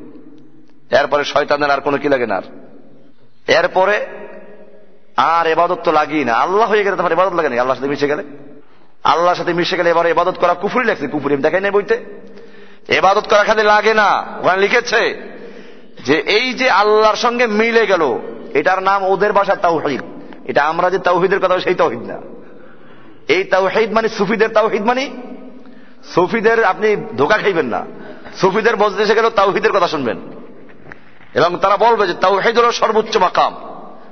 এরপরে 0.91 1.25
শয়তানের 1.25 1.71
আর 1.71 1.81
কোনো 1.81 1.99
কি 1.99 2.09
লাগে 2.09 2.27
না 2.27 2.37
আর। 2.37 2.43
এরপরে 3.49 4.07
আর 5.17 5.47
এবাদত 5.47 5.79
তো 5.85 5.93
লাগিয়ে 5.93 6.25
না। 6.25 6.35
আল্লাহ 6.35 6.69
হয়ে 6.69 6.85
গেলে 6.85 6.97
তোমার 6.97 7.13
এবাদত 7.13 7.35
লাগে 7.35 7.49
না। 7.49 7.55
আল্লাহর 7.55 7.75
সাথে 7.75 7.89
মিশে 7.89 8.09
গেলে। 8.09 8.25
আল্লাহর 9.05 9.37
সাথে 9.37 9.53
মিশে 9.53 9.77
গেলে 9.77 9.91
এবার 9.91 10.07
এবাদত 10.07 10.39
করা 10.39 10.55
কুফুরি 10.55 10.85
লাগছে। 10.85 11.07
কুফুরি 11.07 11.37
দেখাই 11.37 11.61
নেই 11.61 11.71
বইতে। 11.71 12.05
এবাদত 12.89 13.29
করা 13.29 13.45
খালি 13.45 13.63
লাগে 13.63 13.95
না। 13.95 14.27
ওখানে 14.41 14.63
লিখেছে 14.63 15.21
যে 16.05 16.15
এই 16.15 16.55
যে 16.55 16.71
আল্লাহর 16.71 17.17
সঙ্গে 17.17 17.47
মিলে 17.47 17.87
গেল, 17.87 18.19
এটার 18.55 18.83
নাম 18.83 19.05
ওদের 19.05 19.33
ভাষা 19.33 19.57
তাওহিদ। 19.57 20.03
এটা 20.45 20.65
আমরা 20.65 20.91
যে 20.91 20.99
তাওহিদের 20.99 21.41
কথা, 21.41 21.61
সেই 21.61 21.75
তাওহিদ 21.75 21.99
না। 21.99 22.21
এই 23.29 23.45
তাওহিদ 23.45 23.93
মানে 23.93 24.09
সুফিদের 24.09 24.49
তাওহিদ 24.49 24.83
মানে 24.83 25.11
সুফিদের 26.15 26.65
আপনি 26.65 26.97
ধোকা 26.97 27.39
খাইবেন 27.39 27.67
না। 27.67 27.87
সুফিদের 28.37 28.77
মজলিসে 28.77 29.15
গেলেও 29.15 29.31
তাওহিদের 29.31 29.73
কথা 29.73 29.89
শুনবেন। 29.89 30.21
এবং 31.35 31.57
তারা 31.57 31.77
বলবে 31.77 32.07
যে 32.07 32.15
তাওহিদ 32.15 32.59
হল 32.59 32.71
সর্বোচ্চ 32.71 33.17
মাকাম। 33.17 33.57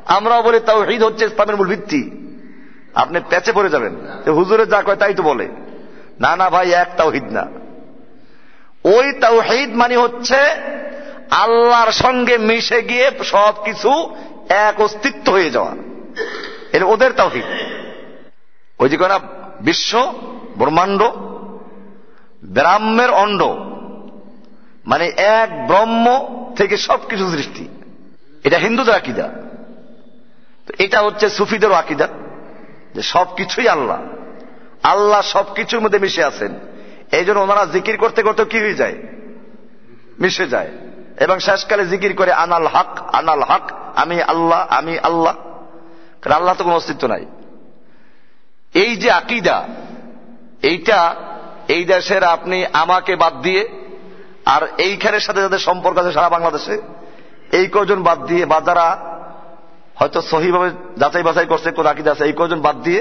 আমরাও 0.06 0.42
বলি 0.42 0.60
তাওহিদ 0.60 1.02
হচ্ছে 1.02 1.24
ইসলামের 1.24 1.56
মূল 1.56 1.68
ভিত্তি। 1.68 2.10
আপনি 2.94 3.20
প্যাচে 3.28 3.52
পড়ে 3.52 3.70
যাবেন। 3.70 3.96
হুজুরে 4.30 4.66
যা 4.66 4.82
কয় 4.82 4.96
তাই 4.96 5.14
তো 5.14 5.22
বলে। 5.22 5.48
না 6.20 6.36
না 6.36 6.50
ভাই, 6.50 6.72
এক 6.72 6.88
তাওহিদ 6.96 7.24
না। 7.24 7.46
ওই 8.84 9.12
তাওহিদ 9.12 9.74
মানে 9.74 9.96
হচ্ছে 9.96 10.36
আল্লাহর 11.30 11.92
সঙ্গে 11.92 12.38
মিশে 12.38 12.82
গিয়ে 12.82 13.10
সব 13.24 13.54
কিছু 13.64 14.16
এক 14.48 14.80
অস্তিত্ব 14.80 15.32
হয়ে 15.32 15.50
যাওয়া। 15.50 15.76
এটা 16.72 16.84
ওদের 16.84 17.12
তাওহিদ। 17.12 17.44
ওই 18.78 18.88
যে 18.88 18.96
না, 18.96 19.18
বিশ্ব, 19.60 20.12
ব্রহ্মাণ্ড 20.56 21.02
ব্রাহ্মের 22.44 23.10
অণ্ড। 23.10 23.42
মানে 24.86 25.06
এক 25.06 25.66
ব্রহ্ম 25.66 26.26
থেকে 26.56 26.76
সবকিছু 26.76 27.30
সৃষ্টি। 27.30 27.68
এটা 28.44 28.58
হিন্দুদের 28.58 28.94
আকিদা। 28.94 29.28
তো 30.66 30.74
এটা 30.78 31.02
হচ্ছে 31.02 31.28
সুফিদেরও 31.28 31.72
আকিদা, 31.72 32.08
যে 32.94 33.02
সবকিছুই 33.02 33.68
আল্লাহ। 33.68 34.02
আল্লাহ 34.82 35.20
সবকিছুর 35.20 35.80
মধ্যে 35.80 35.98
মিশে 35.98 36.24
আছেন। 36.24 36.54
এই 37.12 37.24
জন্য 37.24 37.38
ওনারা 37.38 37.64
জিকির 37.64 37.96
করতে 37.96 38.22
করতে 38.22 38.44
কি 38.44 38.58
হয়ে 38.58 38.74
যায়? 38.74 38.94
মিশে 40.20 40.48
যায়। 40.48 40.70
এবং 41.20 41.38
শেষকালে 41.38 41.86
জিকির 41.86 42.16
করে, 42.16 42.32
আনাল 42.32 42.66
হক 42.66 43.14
আনাল 43.14 43.42
হক, 43.42 43.72
আমি 43.96 44.22
আল্লাহ 44.22 44.66
আমি 44.68 44.98
আল্লাহ। 44.98 45.34
কারণ 46.22 46.36
আল্লাহ 46.36 46.54
তো 46.54 46.64
কোনো 46.64 46.76
অস্তিত্ব 46.76 47.08
নাই। 47.08 47.26
এই 48.74 48.96
যে 48.96 49.10
আকিদা, 49.10 49.68
এইটা 50.62 51.14
এই 51.74 51.82
দেশের 51.84 52.22
আপনি 52.34 52.58
আমাকে 52.82 53.12
বাদ 53.22 53.34
দিয়ে, 53.46 53.62
আর 54.54 54.62
এইখানের 54.86 55.24
সাথে 55.26 55.40
যাদের 55.44 55.66
সম্পর্ক 55.68 55.96
আছে 55.98 56.16
সারা 56.16 56.28
বাংলাদেশে, 56.28 56.74
এই 57.58 57.66
কজন 57.72 58.00
বাদ 58.08 58.18
দিয়ে 58.26 58.44
বা 58.46 58.58
যারা 58.68 58.88
হয়তো 59.98 60.18
সহিভাবে 60.32 60.68
যাচাই 60.96 61.24
বাছাই 61.28 61.46
করছে, 61.46 61.68
কোন 61.70 61.86
আকিদা 61.86 62.10
আছে, 62.12 62.24
এই 62.24 62.34
কজন 62.36 62.60
বাদ 62.60 62.76
দিয়ে 62.86 63.00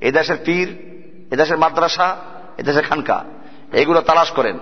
এই 0.00 0.12
দেশের 0.12 0.38
পীর 0.46 0.68
এদেশের 1.30 1.58
মাদ্রাসা 1.58 2.08
এদেশের 2.58 2.86
খানকা 2.88 3.18
এইগুলো 3.72 4.00
তালাশ 4.00 4.30
করেন। 4.30 4.56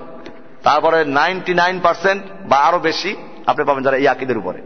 তারপরে 0.66 0.99
নাইনটি 1.18 1.53
নাইন 1.55 1.76
পার্সেন্ট 1.80 2.22
বা 2.51 2.57
আরও 2.57 2.78
বেশি 2.78 3.11
আপনি 3.47 3.62
পাবেন 3.64 3.82
যারা 3.84 3.97
এই 3.97 4.09
আকিদের 4.09 4.41
উপরে। 4.43 4.61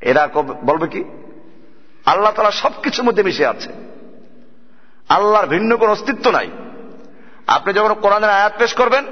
এরা 0.00 0.22
বলবে 0.68 0.86
কি? 0.94 1.02
আল্লাহ 2.06 2.32
তালা 2.32 2.60
সবকিছুর 2.62 3.04
মধ্যে 3.04 3.22
মিশে 3.22 3.44
আছে। 3.46 3.70
আল্লাহর 5.08 5.46
ভিন্ন 5.46 5.70
কোন 5.76 5.88
অস্তিত্ব 5.90 6.26
নাই। 6.30 6.48
আপনি 7.46 7.72
যখন 7.72 7.94
কোরআনের 7.94 8.30
আয়াত 8.30 8.52
পেশ 8.58 8.74
করবেন, 8.74 9.04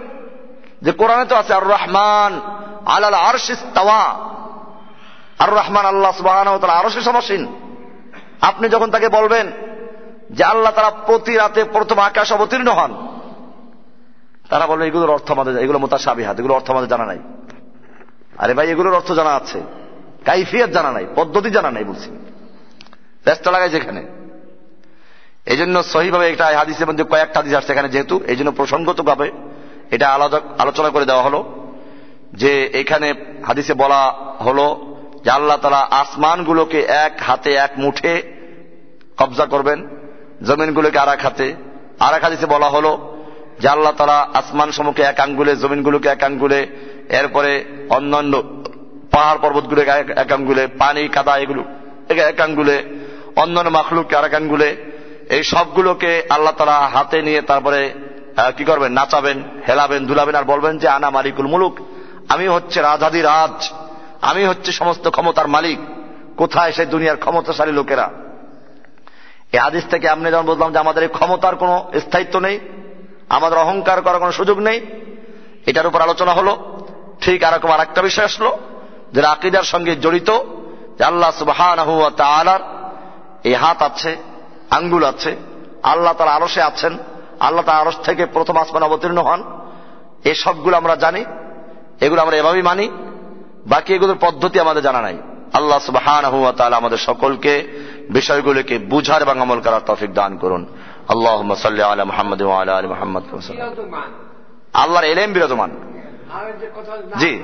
যে 0.83 0.93
কোরআনে 0.93 1.25
তো 1.25 1.37
আছে 1.37 1.55
আর 1.55 1.67
রহমান 1.67 2.41
আলাল 2.87 3.15
আরশিস 3.15 3.59
তাওয়া 3.75 4.03
আর 5.39 5.51
রহমান 5.55 5.85
আল্লাহ 5.87 6.13
সুবাহ 6.13 6.69
আরশে 6.69 7.47
আপনি 8.41 8.69
যখন 8.69 8.91
তাকে 8.91 9.09
বলবেন 9.09 9.53
যে 10.31 10.45
আল্লাহ 10.45 10.73
তারা 10.73 10.91
প্রতি 10.91 11.37
রাতে 11.37 11.65
প্রথম 11.65 11.99
আকাশ 11.99 12.33
অবতীর্ণ 12.33 12.69
হন, 12.69 12.93
তারা 14.49 14.67
বলবে, 14.67 14.87
এগুলোর 14.87 15.11
অর্থ 15.11 15.31
আমাদের 15.31 15.57
এগুলো 15.57 15.79
মোতাসাবিহাত 15.79 16.39
এগুলো 16.39 16.55
অর্থ 16.55 16.71
আমাদের 16.71 16.89
জানা 16.89 17.05
নাই। 17.05 17.19
আরে 18.39 18.55
ভাই, 18.55 18.71
এগুলোর 18.71 18.95
অর্থ 18.95 19.13
জানা 19.13 19.33
আছে। 19.35 19.63
কাইফিয়ত 20.25 20.71
জানা 20.71 20.93
নাই, 20.93 21.07
পদ্ধতি 21.15 21.51
জানা 21.51 21.71
নাই 21.71 21.85
বলছি। 21.85 22.11
ব্যস্ত 23.25 23.49
লাগাই 23.49 23.71
যেখানে 23.71 24.24
এই 25.47 25.57
জন্য 25.57 25.83
সহিভাবে 25.83 26.29
একটা 26.29 26.45
হাদিসের 26.45 26.87
মধ্যে 26.87 27.05
কয়েকটা 27.05 27.41
হাদিস 27.41 27.55
আসছে 27.55 27.73
এখানে 27.73 27.89
যেহেতু 27.89 28.21
এই 28.27 28.37
জন্য 28.37 28.51
প্রসঙ্গতভাবে 28.53 29.31
এটা 29.91 30.09
আলাদা 30.09 30.41
আলোচনা 30.59 30.89
করে 30.91 31.05
দেওয়া 31.05 31.23
হলো 31.23 31.41
যে 32.33 32.53
এখানে 32.73 33.15
হাদিসে 33.45 33.75
বলা 33.75 34.15
হলো 34.41 34.95
যে 35.25 35.31
আল্লাহ 35.31 35.57
তালা 35.57 35.87
আসমানগুলোকে 35.91 36.81
এক 36.81 37.13
হাতে 37.21 37.55
এক 37.55 37.71
মুঠে 37.77 38.23
কবজা 39.19 39.47
করবেন, 39.47 39.89
জমিনগুলোকে 40.43 40.99
আর 40.99 41.09
এক 41.09 41.21
হাতে। 41.21 41.55
আর 42.01 42.15
এক 42.15 42.23
হাদিসে 42.25 42.47
বলা 42.47 42.69
হলো 42.69 42.93
যে 43.61 43.69
আল্লাহ 43.69 43.93
তালা 43.93 44.29
আসমান 44.35 44.71
সমুখে 44.71 45.03
এক 45.03 45.21
আঙ্গুলে, 45.21 45.57
জমিনগুলোকে 45.57 46.09
এক 46.09 46.23
আঙ্গুলে, 46.23 46.67
এরপরে 47.09 47.65
অন্যান্য 47.89 48.43
পাহাড় 49.11 49.39
পর্বতগুলোকে 49.43 49.91
এক 50.17 50.33
আঙ্গুলে, 50.33 50.67
পানি, 50.67 51.09
কাদা, 51.09 51.37
এগুলো, 51.39 51.65
এক 52.09 52.41
আঙ্গুলে 52.41 52.77
অন্যান্য 53.37 53.71
মাখলুককে 53.71 54.17
আর 54.17 54.25
এক 54.25 54.35
আঙ্গুলে 54.35 54.77
এই 55.31 55.45
সবগুলোকে 55.45 56.23
আল্লাহ 56.31 56.53
তালা 56.53 56.81
হাতে 56.81 57.23
নিয়ে 57.23 57.43
তারপরে 57.43 57.95
কি 58.57 58.65
করবেন? 58.65 58.93
নাচাবেন, 58.93 59.45
হেলাবেন, 59.69 60.07
দুলাবেন 60.07 60.35
আর 60.35 60.45
বলবেন 60.45 60.79
যে, 60.79 60.89
আনা 60.89 61.11
মালিকুল 61.11 61.47
মুলুক। 61.47 61.79
আমি 62.29 62.49
হচ্ছে 62.49 62.81
রাজাদি 62.81 63.23
রাজ। 63.23 63.71
আমি 64.23 64.47
হচ্ছে 64.47 64.73
সমস্ত 64.73 65.11
ক্ষমতার 65.11 65.49
মালিক। 65.49 65.79
কোথায় 66.37 66.73
সেই 66.73 66.87
দুনিয়ার 66.87 67.17
ক্ষমতাশালী 67.17 67.73
লোকেরা? 67.73 68.11
এই 69.53 69.59
আদিস 69.59 69.85
থেকে 69.91 70.09
আপনি 70.09 70.31
যেমন 70.31 70.47
বললাম 70.47 70.73
যে 70.73 70.79
আমাদের 70.79 71.03
এই 71.03 71.09
ক্ষমতার 71.09 71.57
কোনো 71.57 71.93
স্থায়িত্ব 72.01 72.39
নেই, 72.39 72.61
আমাদের 73.29 73.59
অহংকার 73.59 74.03
করার 74.03 74.19
কোনো 74.19 74.33
সুযোগ 74.33 74.59
নেই, 74.59 74.87
এটার 75.67 75.87
উপর 75.87 76.01
আলোচনা 76.01 76.33
হলো। 76.33 76.83
ঠিক 77.21 77.45
আর 77.45 77.55
রকম 77.55 77.71
আর 77.71 77.81
একটা 77.81 78.03
বিষয় 78.03 78.25
আসলো, 78.25 78.59
যে 79.13 79.27
আকিদার 79.27 79.63
সঙ্গে 79.63 79.97
জড়িত, 79.97 80.31
যে 80.99 81.05
আল্লাহ 81.05 81.31
সুবাহ 81.31 81.75
এই 83.45 83.55
হাত 83.55 83.83
আছে 83.83 84.34
আঙ্গুল 84.71 85.05
আছে, 85.05 85.37
আল্লাহ 85.83 86.13
তারা 86.13 86.31
আরসে 86.31 86.63
আছেন, 86.63 86.99
আল্লাহ 87.41 87.65
তার 87.65 87.75
আরস 87.75 87.97
থেকে 87.97 88.27
প্রথম 88.27 88.57
আসমান 88.57 88.83
অবতীর্ণ 88.83 89.19
হন। 89.19 89.43
এই 90.25 90.35
সবগুলো 90.35 90.77
আমরা 90.77 90.97
জানি, 90.97 91.25
এগুলো 92.01 92.23
আমরা 92.23 92.37
এভাবেই 92.37 92.63
মানি, 92.63 92.89
বাকি 93.67 93.95
এগুলোর 93.95 94.17
পদ্ধতি 94.21 94.61
আমাদের 94.61 94.83
জানা 94.83 95.01
নাই। 95.01 95.19
আল্লাহ 95.53 95.79
সুবাহান 95.79 96.73
আমাদের 96.73 96.99
সকলকে 96.99 97.63
বিষয়গুলিকে 98.11 98.79
বুঝার 98.79 99.23
এবং 99.23 99.41
আমল 99.41 99.61
করার 99.61 99.81
তফিক 99.87 100.15
দান 100.15 100.39
করুন। 100.39 100.67
আল্লাহ 101.09 101.53
আলা 101.93 102.05
মোহাম্মদ 102.05 102.43
আলী 102.43 102.89
মোহাম্মদ 102.89 103.23
আল্লাহর 104.75 105.05
এলেম 105.05 105.33
বিরাজমান। 105.33 105.71
জি। 107.17 107.43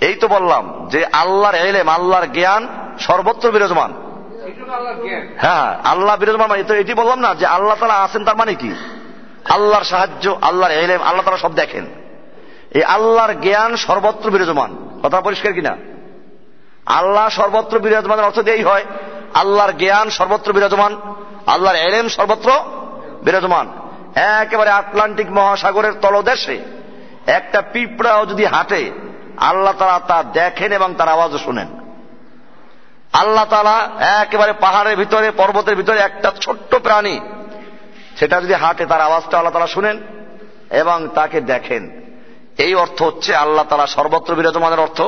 এই 0.00 0.14
তো 0.14 0.28
বললাম 0.28 0.88
যে 0.88 1.04
আল্লাহর 1.04 1.54
এলেম, 1.54 1.88
আল্লাহর 1.88 2.26
জ্ঞান 2.26 2.68
সর্বত্র 2.98 3.50
বিরাজমান। 3.50 3.94
হ্যাঁ 5.36 5.76
আল্লাহ 5.84 6.16
বিরাজমান 6.16 6.50
মানে 6.50 6.62
তো 6.62 6.74
এটি 6.74 6.94
বললাম 6.94 7.20
না 7.20 7.34
যে 7.34 7.46
আল্লাহ 7.46 7.76
তালা 7.80 7.94
আছেন 7.94 8.24
তার 8.24 8.36
মানে 8.36 8.54
কি? 8.54 8.74
আল্লাহর 9.50 9.84
সাহায্য, 9.84 10.38
আল্লাহর 10.42 10.72
এলেম, 10.72 11.02
আল্লাহ 11.02 11.24
তালা 11.24 11.36
সব 11.36 11.54
দেখেন। 11.54 11.86
এই 12.70 12.82
আল্লাহর 12.82 13.34
জ্ঞান 13.34 13.76
সর্বত্র 13.76 14.30
বিরাজমান। 14.30 15.00
কথা 15.02 15.20
পরিষ্কার 15.20 15.52
কিনা? 15.52 15.76
আল্লাহ 16.86 17.28
সর্বত্র 17.28 17.78
বিরাজমানের 17.78 18.24
অর্থ 18.24 18.38
দিয়েই 18.38 18.62
হয়, 18.62 18.84
আল্লাহর 19.34 19.72
জ্ঞান 19.72 20.10
সর্বত্র 20.10 20.52
বিরাজমান, 20.52 20.96
আল্লাহর 21.46 21.76
এলেম 21.76 22.08
সর্বত্র 22.08 22.52
বিরাজমান। 23.22 23.68
একেবারে 24.14 24.70
আটলান্টিক 24.70 25.30
মহাসাগরের 25.30 25.92
তলদেশে 25.92 26.60
একটা 27.26 27.62
পিঁপড়াও 27.72 28.26
যদি 28.26 28.44
হাঁটে, 28.44 28.90
আল্লাহ 29.36 29.74
তারা 29.78 30.00
তা 30.06 30.22
দেখেন 30.22 30.72
এবং 30.72 30.94
তার 30.94 31.08
আওয়াজও 31.08 31.38
শুনেন। 31.38 31.79
আল্লাহ 33.12 33.44
তালা 33.44 33.90
একেবারে 34.00 34.52
পাহাড়ের 34.52 34.96
ভিতরে, 34.96 35.30
পর্বতের 35.30 35.76
ভিতরে 35.76 35.98
একটা 35.98 36.32
ছোট্ট 36.40 36.74
প্রাণী, 36.74 37.20
সেটা 38.16 38.40
যদি 38.40 38.54
হাঁটে 38.54 38.86
তার 38.86 39.00
আওয়াজটা 39.00 39.36
আল্লাহ 39.36 39.52
তালা 39.52 39.66
শুনেন 39.66 40.00
এবং 40.70 41.08
তাকে 41.14 41.40
দেখেন। 41.40 42.02
এই 42.58 42.74
অর্থ 42.74 43.02
হচ্ছে 43.02 43.34
আল্লাহ 43.34 43.64
তালা 43.64 43.86
সর্বত্র 43.86 44.34
বিরাজমানের 44.34 44.78
অর্থ, 44.78 45.02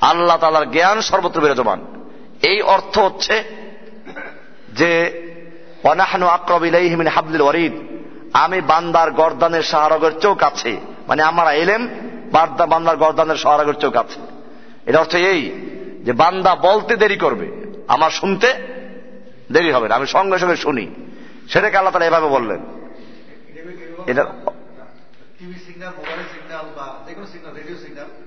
আল্লাহ 0.00 0.36
তালার 0.36 0.70
জ্ঞান 0.70 1.00
সর্বত্র 1.00 1.40
বিরাজমান। 1.40 1.80
এই 2.42 2.62
অর্থ 2.62 2.98
হচ্ছে 2.98 3.44
যে 4.68 5.22
অনাহানু 5.82 6.26
আক্রবিলাইহিমিন 6.26 7.06
হাবলিল 7.06 7.42
ওয়ারিদ 7.42 7.72
আমি 8.32 8.60
বান্দার 8.60 9.10
গর্দানের 9.10 9.62
সাহারগের 9.62 10.18
চোখ 10.18 10.42
আছে। 10.42 10.76
মানে 11.08 11.22
আমার 11.22 11.54
এলেম 11.54 11.88
বার্দা 12.32 12.66
বান্দার 12.66 12.96
গর্দানের 12.96 13.36
সাহারগের 13.36 13.74
চোখ 13.74 13.96
আছে। 13.96 14.20
এটা 14.86 14.98
অর্থ 15.00 15.14
এই 15.14 15.40
যে 16.04 16.12
বান্দা 16.12 16.54
বলতে 16.54 16.96
দেরি 16.96 17.16
করবে 17.16 17.52
আমার 17.88 18.10
শুনতে 18.10 18.54
দেরি 19.52 19.72
হবে 19.72 19.88
না 19.88 19.94
আমি 19.94 20.06
সঙ্গে 20.06 20.38
সঙ্গে 20.38 20.56
শুনি। 20.56 20.86
সেটাকে 21.48 21.76
আল্লাহ 21.76 21.92
তালা 21.92 22.06
এভাবে 22.06 22.28
বললেন। 22.28 22.58
এটা 24.06 24.24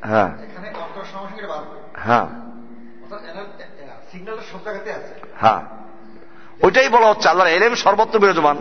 হ্যাঁ। 0.01 0.29
হ্যাঁ। 1.93 2.27
হ্যাঁ। 5.39 5.61
ওইটাই 6.63 6.89
বলা 6.89 7.07
হচ্ছে 7.07 7.29
আল্লাহর 7.29 7.49
এলেম 7.49 7.75
সর্বত্র 7.75 8.19
বিরাজমান। 8.19 8.57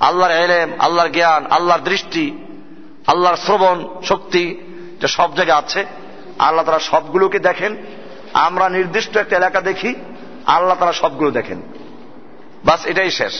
আল্লাহর 0.00 0.32
এলেম 0.32 0.72
আল্লাহর 0.78 1.08
জ্ঞান 1.08 1.46
আল্লাহর 1.46 1.80
দৃষ্টি 1.80 2.38
আল্লাহর 3.06 3.36
শ্রবণ 3.36 4.00
শক্তি 4.02 4.60
যে 5.00 5.08
সব 5.08 5.34
জায়গায় 5.34 5.58
আছে। 5.58 5.84
আল্লাহ 6.38 6.64
তারা 6.64 6.78
সবগুলোকে 6.78 7.38
দেখেন 7.38 7.76
আমরা 8.33 8.65
নির্দিষ্ট 8.69 9.17
একটা 9.17 9.35
এলাকা 9.35 9.59
দেখি 9.61 9.91
আল্লাহ 10.45 10.75
তারা 10.79 10.93
সবগুলো 10.93 11.31
দেখেন 11.31 11.59
বাস 12.65 12.81
এটাই 12.85 13.11
শেষ 13.11 13.33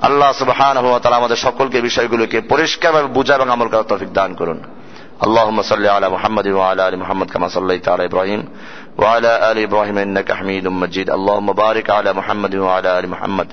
আল্লাহ 0.00 0.30
সুবহান 0.32 0.76
তারা 1.02 1.16
আমাদের 1.16 1.36
সকলকে 1.36 1.80
বিষয়গুলোকে 1.80 2.40
পরিষ্কারভাবে 2.40 3.06
বুঝা 3.06 3.34
এবং 3.34 3.48
আমল 3.50 3.68
করার 3.68 3.88
তৌফিক 3.88 4.10
দান 4.12 4.32
করুন 4.34 4.60
اللهم 5.26 5.58
صل 5.62 5.86
على 5.86 6.08
محمد 6.08 6.46
وعلى 6.58 6.82
ال 6.88 6.98
محمد 6.98 7.28
كما 7.30 7.48
صليت 7.48 7.88
على 7.88 8.02
ابراهيم 8.04 8.40
وعلى 8.98 9.52
ال 9.52 9.58
ابراهيم 9.68 9.98
انك 9.98 10.28
حميد 10.32 10.64
مجيد 10.82 11.08
اللهم 11.10 11.48
بارك 11.64 11.86
على 11.90 12.10
محمد 12.12 12.54
وعلى 12.54 12.98
ال 12.98 13.06
محمد 13.14 13.48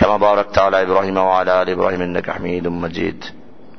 كما 0.00 0.16
باركت 0.16 0.56
على 0.58 0.76
ابراهيم 0.82 1.16
وعلى 1.16 1.52
ال 1.62 1.68
ابراهيم 1.76 2.00
انك 2.08 2.26
حميد 2.36 2.66
مجيد 2.84 3.18